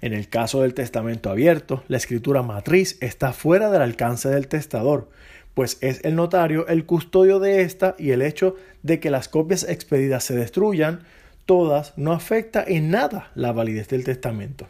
[0.00, 5.10] En el caso del testamento abierto, la escritura matriz está fuera del alcance del testador,
[5.54, 9.64] pues es el notario el custodio de ésta y el hecho de que las copias
[9.68, 11.04] expedidas se destruyan,
[11.46, 14.66] todas no afecta en nada la validez del testamento.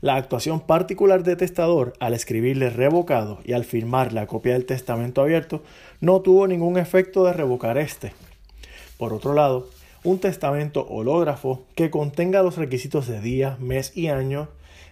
[0.00, 5.20] La actuación particular de testador al escribirle revocado y al firmar la copia del testamento
[5.20, 5.62] abierto
[6.00, 8.14] no tuvo ningún efecto de revocar este.
[8.96, 9.68] Por otro lado,
[10.02, 14.48] un testamento hológrafo que contenga los requisitos de día, mes y año,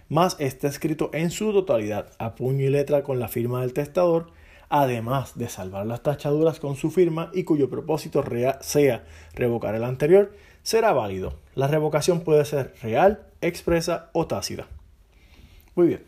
[0.09, 4.27] más esté escrito en su totalidad a puño y letra con la firma del testador,
[4.69, 8.23] además de salvar las tachaduras con su firma y cuyo propósito
[8.61, 9.03] sea
[9.33, 10.31] revocar el anterior,
[10.63, 11.33] será válido.
[11.55, 14.67] La revocación puede ser real, expresa o tácita.
[15.75, 16.03] Muy bien.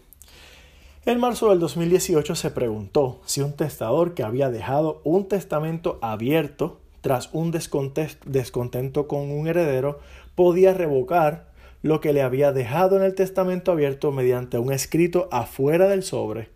[1.06, 6.80] En marzo del 2018 se preguntó si un testador que había dejado un testamento abierto
[7.02, 10.00] tras un descontento con un heredero
[10.36, 11.50] podía revocar
[11.82, 16.50] lo que le había dejado en el testamento abierto mediante un escrito afuera del sobre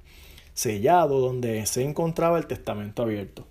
[0.55, 3.45] sellado donde se encontraba el testamento abierto.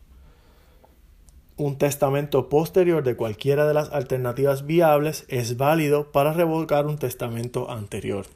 [1.57, 7.71] Un testamento posterior de cualquiera de las alternativas viables es válido para revocar un testamento
[7.71, 8.27] anterior.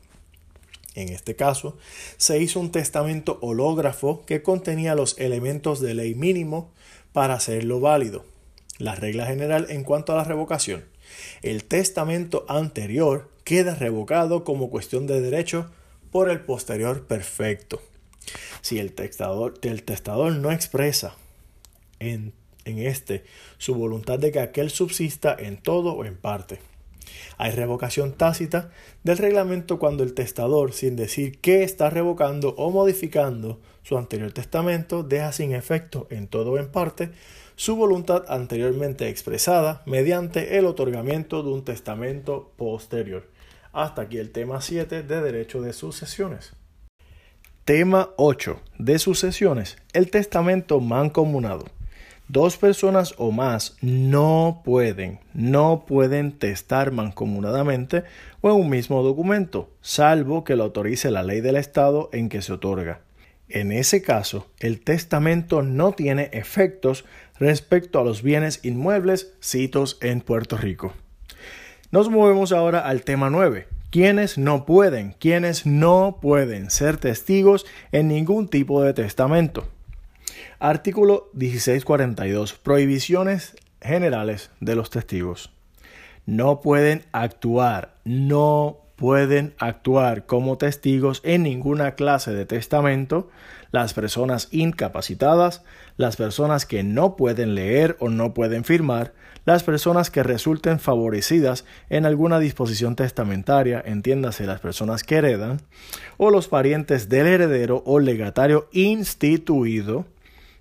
[0.95, 1.77] En este caso,
[2.17, 6.71] se hizo un testamento hológrafo que contenía los elementos de ley mínimo
[7.13, 8.25] para hacerlo válido.
[8.79, 10.85] La regla general en cuanto a la revocación.
[11.43, 15.71] El testamento anterior queda revocado como cuestión de derecho
[16.13, 17.81] por el posterior perfecto.
[18.61, 21.15] Si el testador, el testador no expresa
[21.99, 22.33] en,
[22.65, 23.25] en este
[23.59, 26.61] su voluntad de que aquel subsista en todo o en parte.
[27.37, 28.71] Hay revocación tácita
[29.03, 35.03] del reglamento cuando el testador, sin decir que está revocando o modificando su anterior testamento,
[35.03, 37.11] deja sin efecto en todo o en parte
[37.57, 43.27] su voluntad anteriormente expresada mediante el otorgamiento de un testamento posterior.
[43.73, 46.58] Hasta aquí el tema 7 de derecho de sucesiones.
[47.69, 48.63] Tema 8.
[48.79, 49.77] De sucesiones.
[49.93, 51.67] El testamento mancomunado.
[52.27, 58.05] Dos personas o más no pueden, no pueden testar mancomunadamente
[58.41, 62.41] o en un mismo documento, salvo que lo autorice la ley del Estado en que
[62.41, 63.03] se otorga.
[63.51, 67.05] En ese caso, el testamento no tiene efectos
[67.39, 70.95] respecto a los bienes inmuebles citos en Puerto Rico.
[71.91, 78.09] Nos movemos ahora al tema 9, quienes no pueden, quienes no pueden ser testigos en
[78.09, 79.69] ningún tipo de testamento.
[80.59, 82.55] Artículo 1642.
[82.55, 85.51] Prohibiciones generales de los testigos.
[86.27, 93.31] No pueden actuar, no pueden actuar como testigos en ninguna clase de testamento
[93.71, 95.63] las personas incapacitadas,
[95.97, 99.13] las personas que no pueden leer o no pueden firmar,
[99.49, 105.63] las personas que resulten favorecidas en alguna disposición testamentaria, entiéndase las personas que heredan,
[106.19, 110.05] o los parientes del heredero o legatario instituido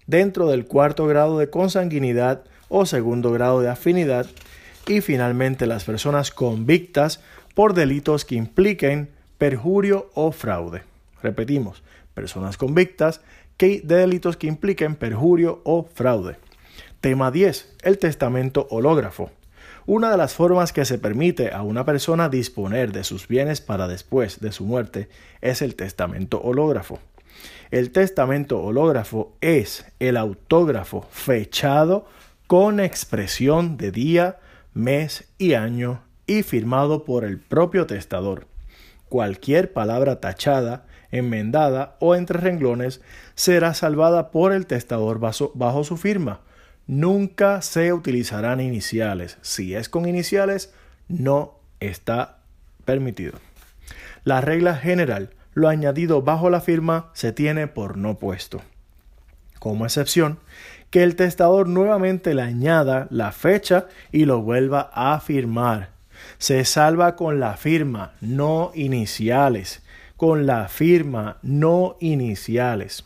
[0.05, 4.25] dentro del cuarto grado de consanguinidad o segundo grado de afinidad,
[4.87, 7.19] y finalmente las personas convictas
[7.55, 10.83] por delitos que impliquen perjurio o fraude.
[11.21, 11.83] Repetimos,
[12.13, 13.19] personas convictas
[13.59, 16.37] de delitos que impliquen perjurio o fraude.
[17.01, 17.75] Tema 10.
[17.83, 19.29] El testamento hológrafo.
[19.85, 23.87] Una de las formas que se permite a una persona disponer de sus bienes para
[23.87, 25.07] después de su muerte
[25.39, 26.97] es el testamento hológrafo.
[27.69, 32.07] El testamento hológrafo es el autógrafo fechado
[32.47, 34.39] con expresión de día,
[34.73, 38.47] mes y año y firmado por el propio testador.
[39.07, 43.01] Cualquier palabra tachada, enmendada o entre renglones
[43.35, 46.41] será salvada por el testador bajo, su firma.
[46.87, 49.37] Nunca se utilizarán iniciales.
[49.41, 50.73] Si es con iniciales,
[51.09, 52.39] no está
[52.85, 53.39] permitido.
[54.23, 58.61] La regla general lo añadido bajo la firma se tiene por no puesto.
[59.59, 60.39] Como excepción,
[60.89, 65.89] que el testador nuevamente le añada la fecha y lo vuelva a firmar.
[66.37, 69.81] Se salva con la firma, no iniciales.
[70.15, 73.03] Con la firma, no iniciales.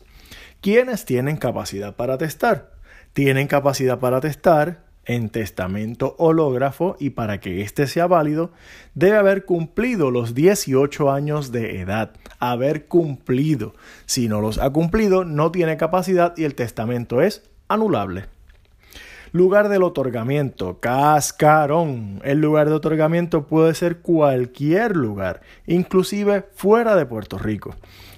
[0.61, 2.71] ¿Quiénes tienen capacidad para testar?
[3.13, 8.51] Tienen capacidad para testar en testamento hológrafo y para que éste sea válido,
[8.93, 12.13] debe haber cumplido los 18 años de edad.
[12.39, 13.73] Haber cumplido.
[14.05, 18.25] Si no los ha cumplido, no tiene capacidad y el testamento es anulable.
[19.33, 22.19] Lugar del otorgamiento, cascarón.
[22.25, 27.73] El lugar de otorgamiento puede ser cualquier lugar, inclusive fuera de Puerto Rico.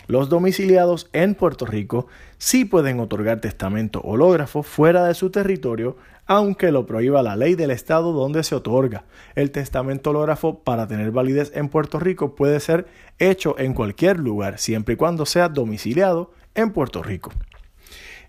[0.08, 2.08] Los domiciliados en Puerto Rico
[2.44, 7.72] sí pueden otorgar testamento hológrafo fuera de su territorio aunque lo prohíba la ley del
[7.72, 9.06] estado donde se otorga.
[9.36, 12.86] El testamento hológrafo para tener validez en Puerto Rico puede ser
[13.18, 17.32] hecho en cualquier lugar, siempre y cuando sea domiciliado en Puerto Rico.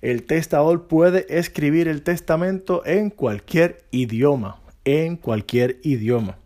[0.01, 6.39] El testador puede escribir el testamento en cualquier idioma, en cualquier idioma.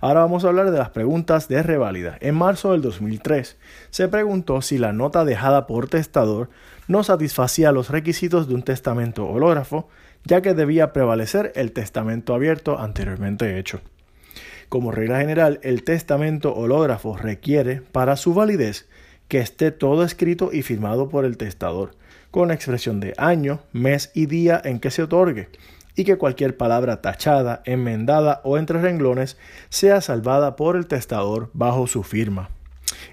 [0.00, 2.16] Ahora vamos a hablar de las preguntas de reválida.
[2.20, 3.56] En marzo del 2003
[3.90, 6.48] se preguntó si la nota dejada por testador
[6.88, 9.88] no satisfacía los requisitos de un testamento hológrafo
[10.24, 13.80] ya que debía prevalecer el testamento abierto anteriormente hecho.
[14.68, 18.88] Como regla general, el testamento hológrafo requiere, para su validez,
[19.28, 21.92] que esté todo escrito y firmado por el testador,
[22.30, 25.48] con expresión de año, mes y día en que se otorgue,
[25.96, 29.38] y que cualquier palabra tachada, enmendada o entre renglones
[29.70, 32.50] sea salvada por el testador bajo su firma.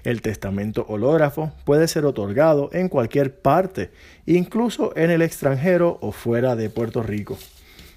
[0.04, 3.90] El testamento hológrafo puede ser otorgado en cualquier parte,
[4.26, 7.38] incluso en el extranjero o fuera de Puerto Rico.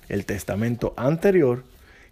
[0.08, 1.64] El testamento anterior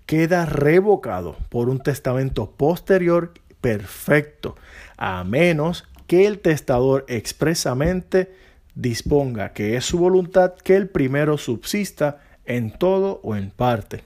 [0.05, 4.55] queda revocado por un testamento posterior perfecto,
[4.97, 8.32] a menos que el testador expresamente
[8.75, 14.03] disponga que es su voluntad que el primero subsista en todo o en parte.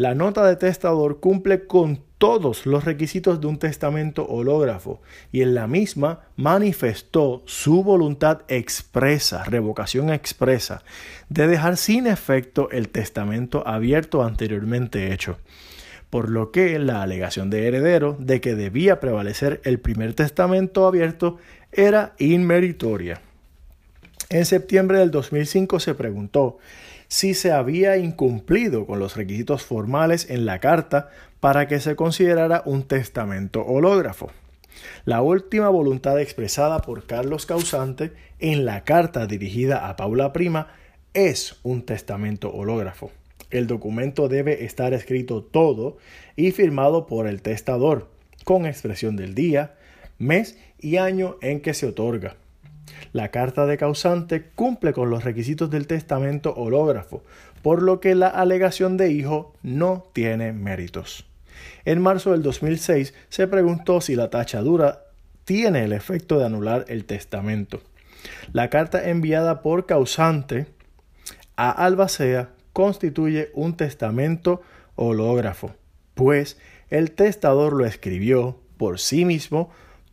[0.00, 5.54] La nota de testador cumple con todos los requisitos de un testamento hológrafo y en
[5.54, 10.82] la misma manifestó su voluntad expresa, revocación expresa,
[11.28, 15.36] de dejar sin efecto el testamento abierto anteriormente hecho,
[16.08, 21.36] por lo que la alegación de heredero de que debía prevalecer el primer testamento abierto
[21.72, 23.20] era inmeritoria.
[24.30, 26.56] En septiembre del 2005 se preguntó
[27.10, 32.62] si se había incumplido con los requisitos formales en la carta para que se considerara
[32.66, 34.30] un testamento hológrafo.
[35.04, 40.68] La última voluntad expresada por Carlos Causante en la carta dirigida a Paula Prima
[41.12, 43.10] es un testamento hológrafo.
[43.50, 45.98] El documento debe estar escrito todo
[46.36, 48.08] y firmado por el testador,
[48.44, 49.74] con expresión del día,
[50.18, 52.36] mes y año en que se otorga.
[53.12, 57.22] La carta de causante cumple con los requisitos del testamento hológrafo,
[57.62, 61.26] por lo que la alegación de hijo no tiene méritos.
[61.84, 65.04] En marzo del 2006 se preguntó si la tachadura
[65.44, 67.82] tiene el efecto de anular el testamento.
[68.52, 70.66] La carta enviada por causante
[71.56, 74.62] a Albacea constituye un testamento
[74.94, 75.74] hológrafo,
[76.14, 79.70] pues el testador lo escribió por sí mismo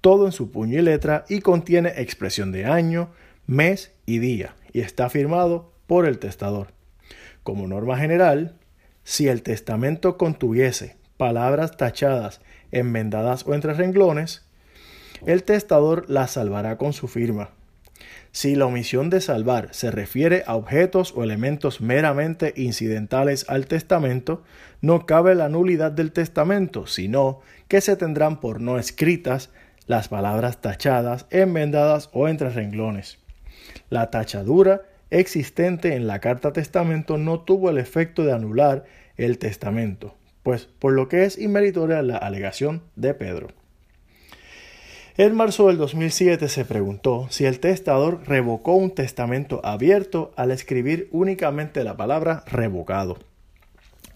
[0.08, 3.10] todo en su puño y letra y contiene expresión de año,
[3.46, 6.70] mes y día y está firmado por el testador.
[7.44, 8.56] Como norma general,
[9.04, 12.40] si el testamento contuviese palabras tachadas,
[12.72, 14.46] enmendadas o entre renglones,
[15.26, 17.50] el testador las salvará con su firma.
[18.32, 24.42] Si la omisión de salvar se refiere a objetos o elementos meramente incidentales al testamento,
[24.80, 29.50] no cabe la nulidad del testamento, sino que se tendrán por no escritas
[29.88, 33.18] las palabras tachadas, enmendadas o entre renglones.
[33.90, 38.84] La tachadura existente en la carta testamento no tuvo el efecto de anular
[39.16, 43.48] el testamento, pues por lo que es inmeritoria la alegación de Pedro.
[45.18, 51.10] En marzo del 2007 se preguntó si el testador revocó un testamento abierto al escribir
[51.12, 53.18] únicamente la palabra revocado.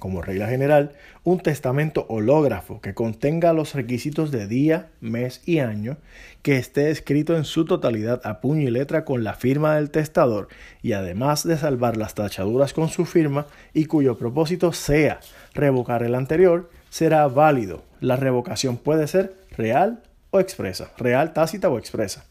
[0.01, 0.93] Como regla general,
[1.23, 5.97] un testamento hológrafo que contenga los requisitos de día, mes y año,
[6.41, 10.47] que esté escrito en su totalidad a puño y letra con la firma del testador
[10.81, 13.45] y además de salvar las tachaduras con su firma
[13.75, 15.19] y cuyo propósito sea
[15.53, 17.83] revocar el anterior, será válido.
[17.99, 22.25] La revocación puede ser real o expresa, real, tácita o expresa.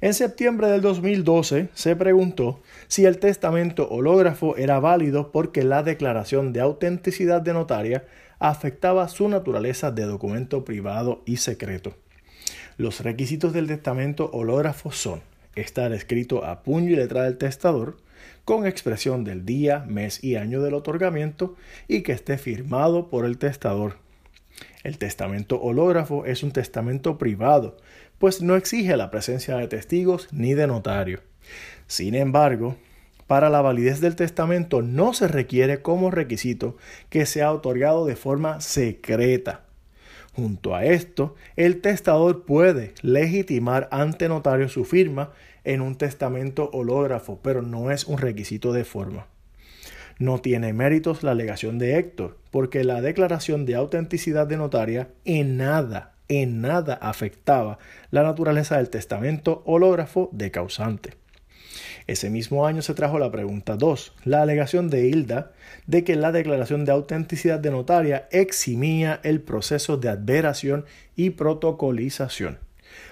[0.00, 6.52] En septiembre del 2012 se preguntó si el testamento hológrafo era válido porque la declaración
[6.52, 8.04] de autenticidad de notaria
[8.38, 11.96] afectaba su naturaleza de documento privado y secreto.
[12.76, 15.20] Los requisitos del testamento hológrafo son
[15.56, 17.96] estar escrito a puño y letra del testador,
[18.44, 21.56] con expresión del día, mes y año del otorgamiento
[21.88, 23.96] y que esté firmado por el testador.
[24.84, 27.76] El testamento hológrafo es un testamento privado,
[28.18, 31.20] pues no exige la presencia de testigos ni de notario.
[31.86, 32.76] Sin embargo,
[33.26, 36.76] para la validez del testamento no se requiere como requisito
[37.10, 39.64] que sea otorgado de forma secreta.
[40.34, 45.32] Junto a esto, el testador puede legitimar ante notario su firma
[45.64, 49.26] en un testamento hológrafo, pero no es un requisito de forma.
[50.18, 55.56] No tiene méritos la alegación de Héctor, porque la declaración de autenticidad de notaria en
[55.56, 57.78] nada en nada afectaba
[58.10, 61.14] la naturaleza del testamento hológrafo de causante.
[62.06, 65.52] Ese mismo año se trajo la pregunta 2, la alegación de Hilda
[65.86, 72.58] de que la declaración de autenticidad de notaria eximía el proceso de adveración y protocolización.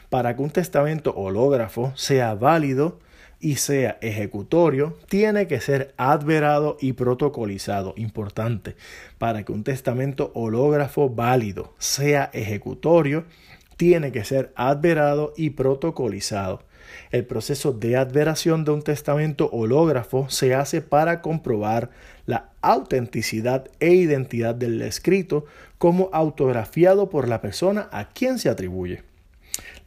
[0.08, 2.98] Para que un testamento hológrafo sea válido,
[3.40, 7.94] y sea ejecutorio, tiene que ser adverado y protocolizado.
[7.96, 8.76] Importante,
[9.18, 13.24] para que un testamento hológrafo válido sea ejecutorio,
[13.76, 16.62] tiene que ser adverado y protocolizado.
[17.10, 21.90] El proceso de adveración de un testamento hológrafo se hace para comprobar
[22.26, 25.44] la autenticidad e identidad del escrito
[25.78, 29.02] como autografiado por la persona a quien se atribuye.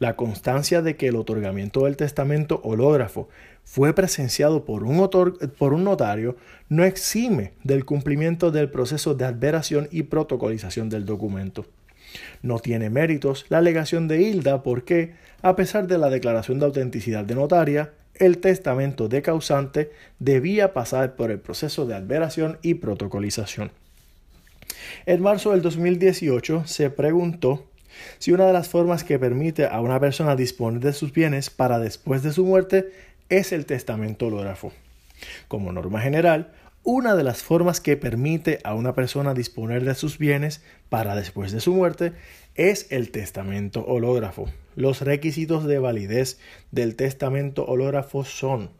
[0.00, 3.28] La constancia de que el otorgamiento del testamento hológrafo
[3.64, 6.36] fue presenciado por un, notario
[6.70, 11.66] no exime del cumplimiento del proceso de adveración y protocolización del documento.
[12.40, 17.26] No tiene méritos la alegación de Hilda porque, a pesar de la declaración de autenticidad
[17.26, 23.70] de notaria, el testamento de causante debía pasar por el proceso de adveración y protocolización.
[25.04, 27.69] En marzo del 2018 se preguntó
[28.18, 31.78] si una de las formas que permite a una persona disponer de sus bienes para
[31.78, 32.92] después de su muerte
[33.28, 34.72] es el testamento hológrafo.
[35.48, 40.18] Como norma general, una de las formas que permite a una persona disponer de sus
[40.18, 42.12] bienes para después de su muerte
[42.54, 44.50] es el testamento hológrafo.
[44.76, 46.38] Los requisitos de validez
[46.70, 48.70] del testamento hológrafo son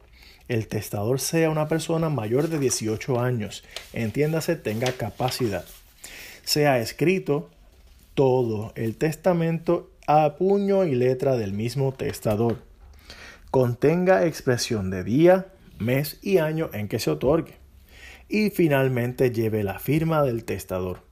[0.51, 3.62] el testador sea una persona mayor de 18 años,
[3.93, 5.64] entiéndase tenga capacidad,
[6.43, 7.51] sea escrito
[8.15, 12.59] todo el testamento a puño y letra del mismo testador.
[13.51, 15.49] Contenga expresión de día,
[15.79, 17.55] mes y año en que se otorgue.
[18.29, 21.03] Y finalmente lleve la firma del testador.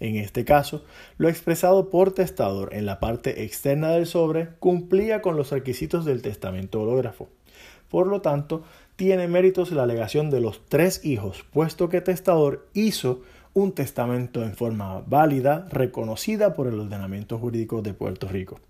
[0.00, 0.84] En este caso,
[1.16, 6.22] lo expresado por testador en la parte externa del sobre cumplía con los requisitos del
[6.22, 7.30] testamento hológrafo.
[7.88, 8.64] Por lo tanto,
[8.96, 13.22] tiene méritos la alegación de los tres hijos, puesto que testador hizo
[13.58, 18.60] un testamento en forma válida, reconocida por el ordenamiento jurídico de Puerto Rico.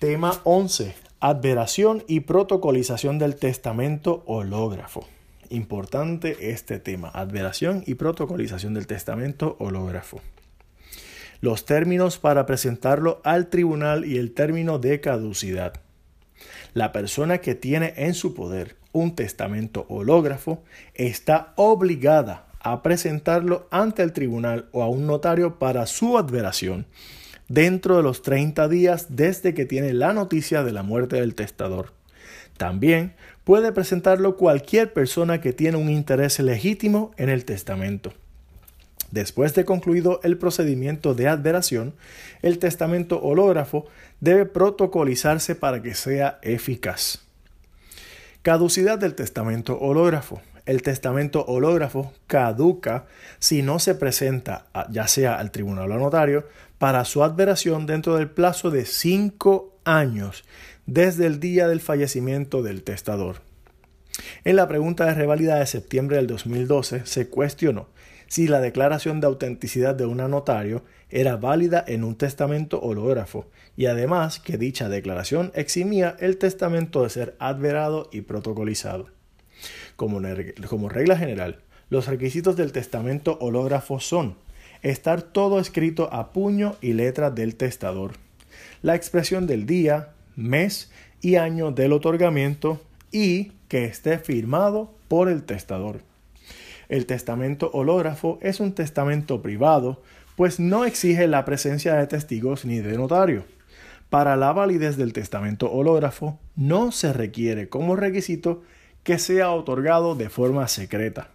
[0.00, 0.94] Tema 11.
[1.20, 5.06] Adveración y protocolización del testamento hológrafo.
[5.50, 10.20] Importante este tema, adveración y protocolización del testamento hológrafo.
[11.40, 15.74] Los términos para presentarlo al tribunal y el término de caducidad.
[16.74, 24.02] La persona que tiene en su poder un testamento hológrafo está obligada a presentarlo ante
[24.02, 26.86] el tribunal o a un notario para su adveración
[27.48, 31.92] dentro de los 30 días desde que tiene la noticia de la muerte del testador.
[32.56, 33.14] También
[33.44, 38.12] puede presentarlo cualquier persona que tiene un interés legítimo en el testamento.
[39.10, 41.94] Después de concluido el procedimiento de adveración,
[42.42, 43.86] el testamento hológrafo
[44.20, 47.24] debe protocolizarse para que sea eficaz.
[48.42, 53.06] Caducidad del testamento hológrafo el testamento hológrafo caduca
[53.38, 56.46] si no se presenta, ya sea al tribunal o notario,
[56.76, 60.44] para su adveración dentro del plazo de cinco años
[60.84, 63.40] desde el día del fallecimiento del testador.
[64.44, 67.88] En la pregunta de revalida de septiembre del 2012 se cuestionó
[68.26, 73.86] si la declaración de autenticidad de un notario era válida en un testamento hológrafo y
[73.86, 79.17] además que dicha declaración eximía el testamento de ser adverado y protocolizado.
[79.98, 81.58] Como, regla general,
[81.90, 84.36] Los requisitos del testamento hológrafo son
[84.80, 88.12] estar todo escrito a puño y letra del testador,
[88.80, 92.80] la expresión del día, mes y año del otorgamiento
[93.10, 96.02] y que esté firmado por el testador.
[96.88, 100.00] El testamento hológrafo es un testamento privado,
[100.36, 103.46] pues no exige la presencia de testigos ni de notario.
[104.10, 108.62] Para la validez del testamento hológrafo no se requiere como requisito
[109.08, 111.28] que sea otorgado de forma secreta.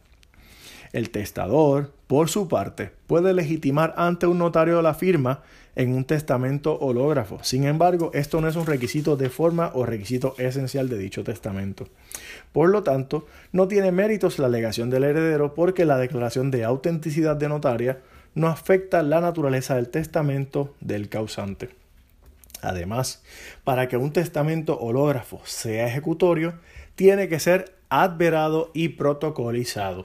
[0.91, 5.41] El testador, por su parte, puede legitimar ante un notario la firma
[5.76, 7.39] en un testamento hológrafo.
[7.41, 11.88] Sin embargo, esto no es un requisito de forma o requisito esencial de dicho testamento.
[12.51, 17.38] Por lo tanto, no tiene méritos la alegación del heredero porque la declaración de autenticidad
[17.38, 18.01] de notaria
[18.36, 21.69] no afecta la naturaleza del testamento del causante.
[22.61, 23.24] Además,
[23.63, 26.53] para que un testamento hológrafo sea ejecutorio,
[26.95, 30.03] tiene que ser adverado y protocolizado.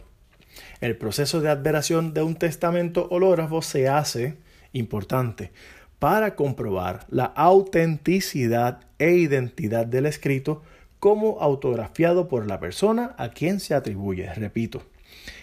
[0.80, 4.36] El proceso de adveración de un testamento hológrafo se hace,
[4.72, 5.52] importante,
[5.98, 10.62] para comprobar la autenticidad e identidad del escrito
[11.00, 14.32] como autografiado por la persona a quien se atribuye.
[14.34, 14.82] Repito,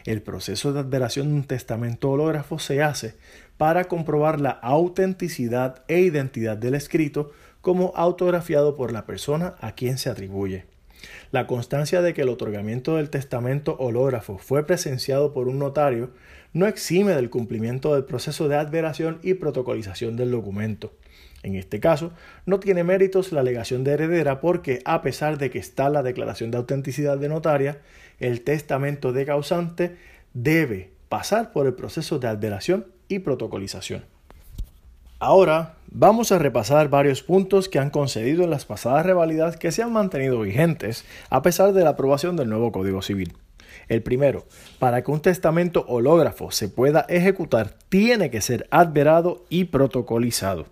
[0.05, 3.15] el proceso de adveración de un testamento hológrafo se hace
[3.57, 7.31] para comprobar la autenticidad e identidad del escrito
[7.61, 10.74] como autografiado por la persona a quien se atribuye.
[11.31, 16.11] La constancia de que el otorgamiento del testamento hológrafo fue presenciado por un notario
[16.53, 20.93] no exime del cumplimiento del proceso de adveración y protocolización del documento.
[21.43, 22.11] En este caso,
[22.45, 26.49] no tiene méritos la alegación de heredera porque, a pesar de que está la declaración
[26.49, 27.81] de autenticidad de notaria,
[28.19, 29.97] el testamento de causante
[30.33, 34.14] debe pasar por el proceso de adveración y protocolización.
[35.19, 39.81] Ahora vamos a repasar varios puntos que han concedido en las pasadas revalidas que se
[39.81, 43.33] han mantenido vigentes a pesar de la aprobación del nuevo Código Civil.
[43.87, 44.45] El primero,
[44.77, 50.65] para que un testamento hológrafo se pueda ejecutar, tiene que ser adverado y protocolizado.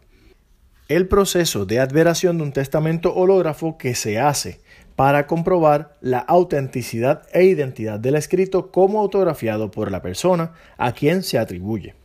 [0.89, 4.59] El proceso de adveración de un testamento hológrafo que se hace
[4.97, 11.23] para comprobar la autenticidad e identidad del escrito como autografiado por la persona a quien
[11.23, 11.95] se atribuye.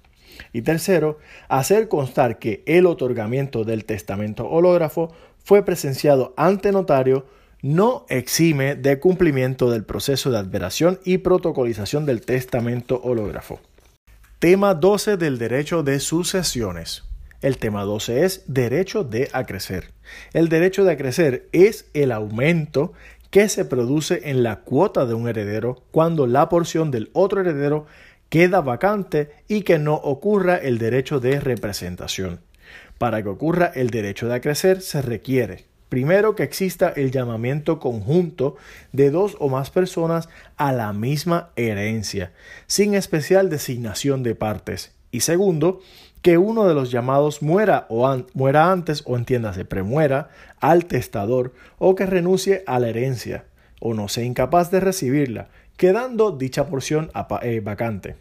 [0.52, 1.18] Y tercero,
[1.48, 5.12] hacer constar que el otorgamiento del testamento hológrafo
[5.44, 7.26] fue presenciado ante notario
[7.62, 13.60] no exime de cumplimiento del proceso de adveración y protocolización del testamento hológrafo.
[14.38, 17.04] Tema 12 del derecho de sucesiones.
[17.40, 19.92] El tema 12 es derecho de acrecer.
[20.32, 22.92] El derecho de acrecer es el aumento
[23.30, 27.86] que se produce en la cuota de un heredero cuando la porción del otro heredero
[28.28, 32.40] queda vacante y que no ocurra el derecho de representación.
[32.98, 38.56] Para que ocurra el derecho de acrecer se requiere Primero, que exista el llamamiento conjunto
[38.92, 42.32] de dos o más personas a la misma herencia,
[42.66, 44.92] sin especial designación de partes.
[45.10, 45.80] Y segundo,
[46.20, 50.28] que uno de los llamados muera o muera antes o entiéndase premuera
[50.60, 53.44] al testador o que renuncie a la herencia
[53.80, 55.48] o no sea incapaz de recibirla,
[55.78, 57.10] quedando dicha porción
[57.40, 58.16] eh, vacante.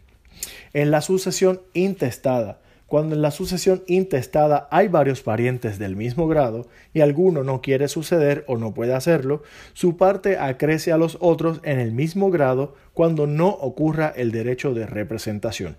[0.73, 6.67] En la sucesión intestada, cuando en la sucesión intestada hay varios parientes del mismo grado
[6.93, 9.41] y alguno no quiere suceder o no puede hacerlo,
[9.73, 14.73] su parte acrece a los otros en el mismo grado cuando no ocurra el derecho
[14.73, 15.75] de representación.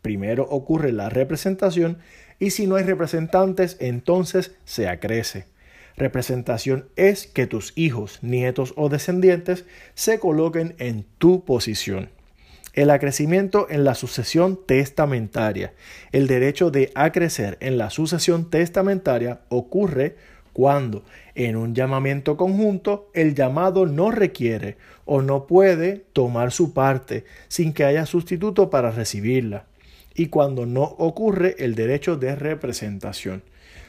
[0.00, 1.98] Primero ocurre la representación
[2.38, 5.55] y si no hay representantes entonces se acrece.
[5.96, 12.10] Representación es que tus hijos, nietos o descendientes se coloquen en tu posición.
[12.74, 15.72] El acrecimiento en la sucesión testamentaria.
[16.12, 20.16] El derecho de acrecer en la sucesión testamentaria ocurre
[20.52, 21.02] cuando
[21.34, 24.76] en un llamamiento conjunto el llamado no requiere
[25.06, 29.64] o no puede tomar su parte sin que haya sustituto para recibirla
[30.14, 33.42] y cuando no ocurre el derecho de representación.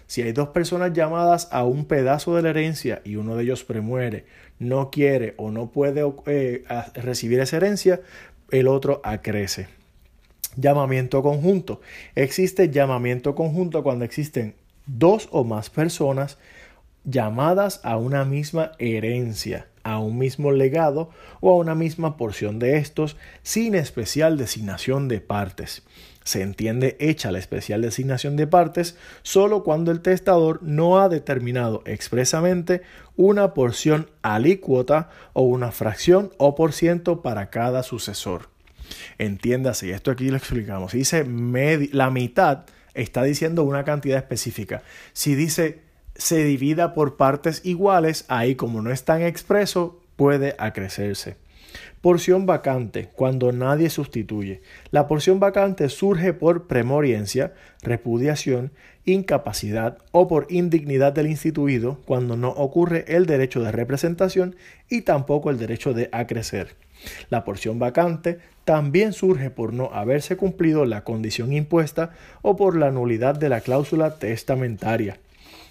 [0.08, 3.66] Si hay dos personas llamadas a un pedazo de la herencia y uno de ellos
[3.66, 4.26] premuere,
[4.58, 6.64] no quiere o no puede eh,
[6.96, 8.02] recibir esa herencia,
[8.50, 9.68] el otro acrece.
[10.56, 11.82] Llamamiento conjunto.
[12.16, 14.56] Existe llamamiento conjunto cuando existen
[14.86, 16.38] dos o más personas
[17.04, 21.10] llamadas a una misma herencia, a un mismo legado
[21.42, 25.84] o a una misma porción de estos, sin especial designación de partes.
[26.28, 31.84] Se entiende hecha la especial designación de partes solo cuando el testador no ha determinado
[31.86, 32.82] expresamente
[33.16, 38.50] una porción alícuota o una fracción o por ciento para cada sucesor.
[39.18, 40.92] Entiéndase, y esto aquí lo explicamos.
[40.92, 41.26] Si dice
[41.94, 44.84] la mitad, está diciendo una cantidad específica.
[45.14, 45.80] Si dice
[46.14, 51.38] se divida por partes iguales, ahí como no es tan expreso, puede acrecerse.
[52.02, 54.62] Porción vacante, cuando nadie sustituye.
[54.92, 58.72] La porción vacante surge por premoriencia, repudiación,
[59.06, 64.56] incapacidad o por indignidad del instituido cuando no ocurre el derecho de representación
[64.90, 66.76] y tampoco el derecho de acrecer.
[67.30, 72.12] La porción vacante también surge por no haberse cumplido la condición impuesta
[72.42, 75.20] o por la nulidad de la cláusula testamentaria.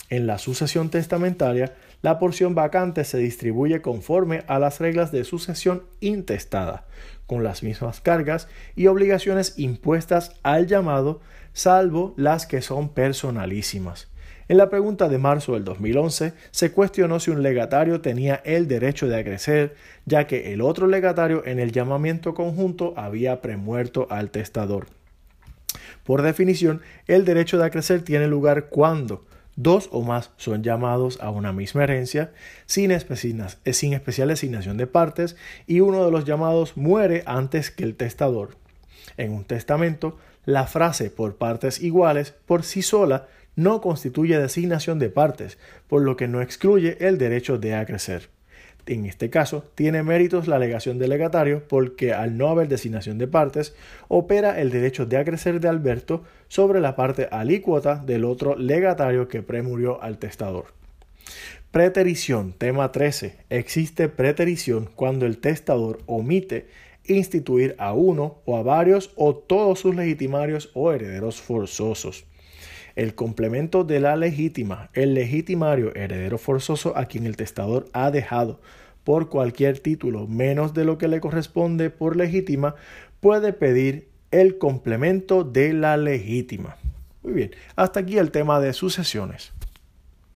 [0.08, 1.74] En la sucesión testamentaria,
[2.06, 6.84] la porción vacante se distribuye conforme a las reglas de sucesión intestada,
[7.26, 8.46] con las mismas cargas
[8.76, 11.20] y obligaciones impuestas al llamado,
[11.52, 14.06] salvo las que son personalísimas.
[14.46, 19.08] En la pregunta de marzo del 2011 se cuestionó si un legatario tenía el derecho
[19.08, 24.86] de acrecer, ya que el otro legatario en el llamamiento conjunto había premuerto al testador.
[26.04, 29.24] Por definición, el derecho de acrecer tiene lugar cuando
[29.56, 32.32] dos o más son llamados a una misma herencia
[32.66, 35.36] sin, sin especial designación de partes
[35.66, 38.56] y uno de los llamados muere antes que el testador.
[39.16, 45.08] En un testamento, la frase por partes iguales por sí sola no constituye designación de
[45.08, 48.28] partes, por lo que no excluye el derecho de acrecer.
[48.86, 53.26] En este caso, tiene méritos la alegación del legatario porque al no haber designación de
[53.26, 53.74] partes,
[54.06, 59.42] opera el derecho de acrecer de Alberto sobre la parte alícuota del otro legatario que
[59.42, 60.66] premurió al testador.
[61.72, 63.36] Preterición, tema 13.
[63.50, 66.68] Existe preterición cuando el testador omite
[67.04, 72.24] instituir a uno o a varios o todos sus legitimarios o herederos forzosos
[72.96, 78.60] el complemento de la legítima, el legitimario heredero forzoso a quien el testador ha dejado
[79.04, 82.74] por cualquier título menos de lo que le corresponde por legítima,
[83.20, 86.76] puede pedir el complemento de la legítima.
[87.22, 89.52] Muy bien, hasta aquí el tema de sucesiones.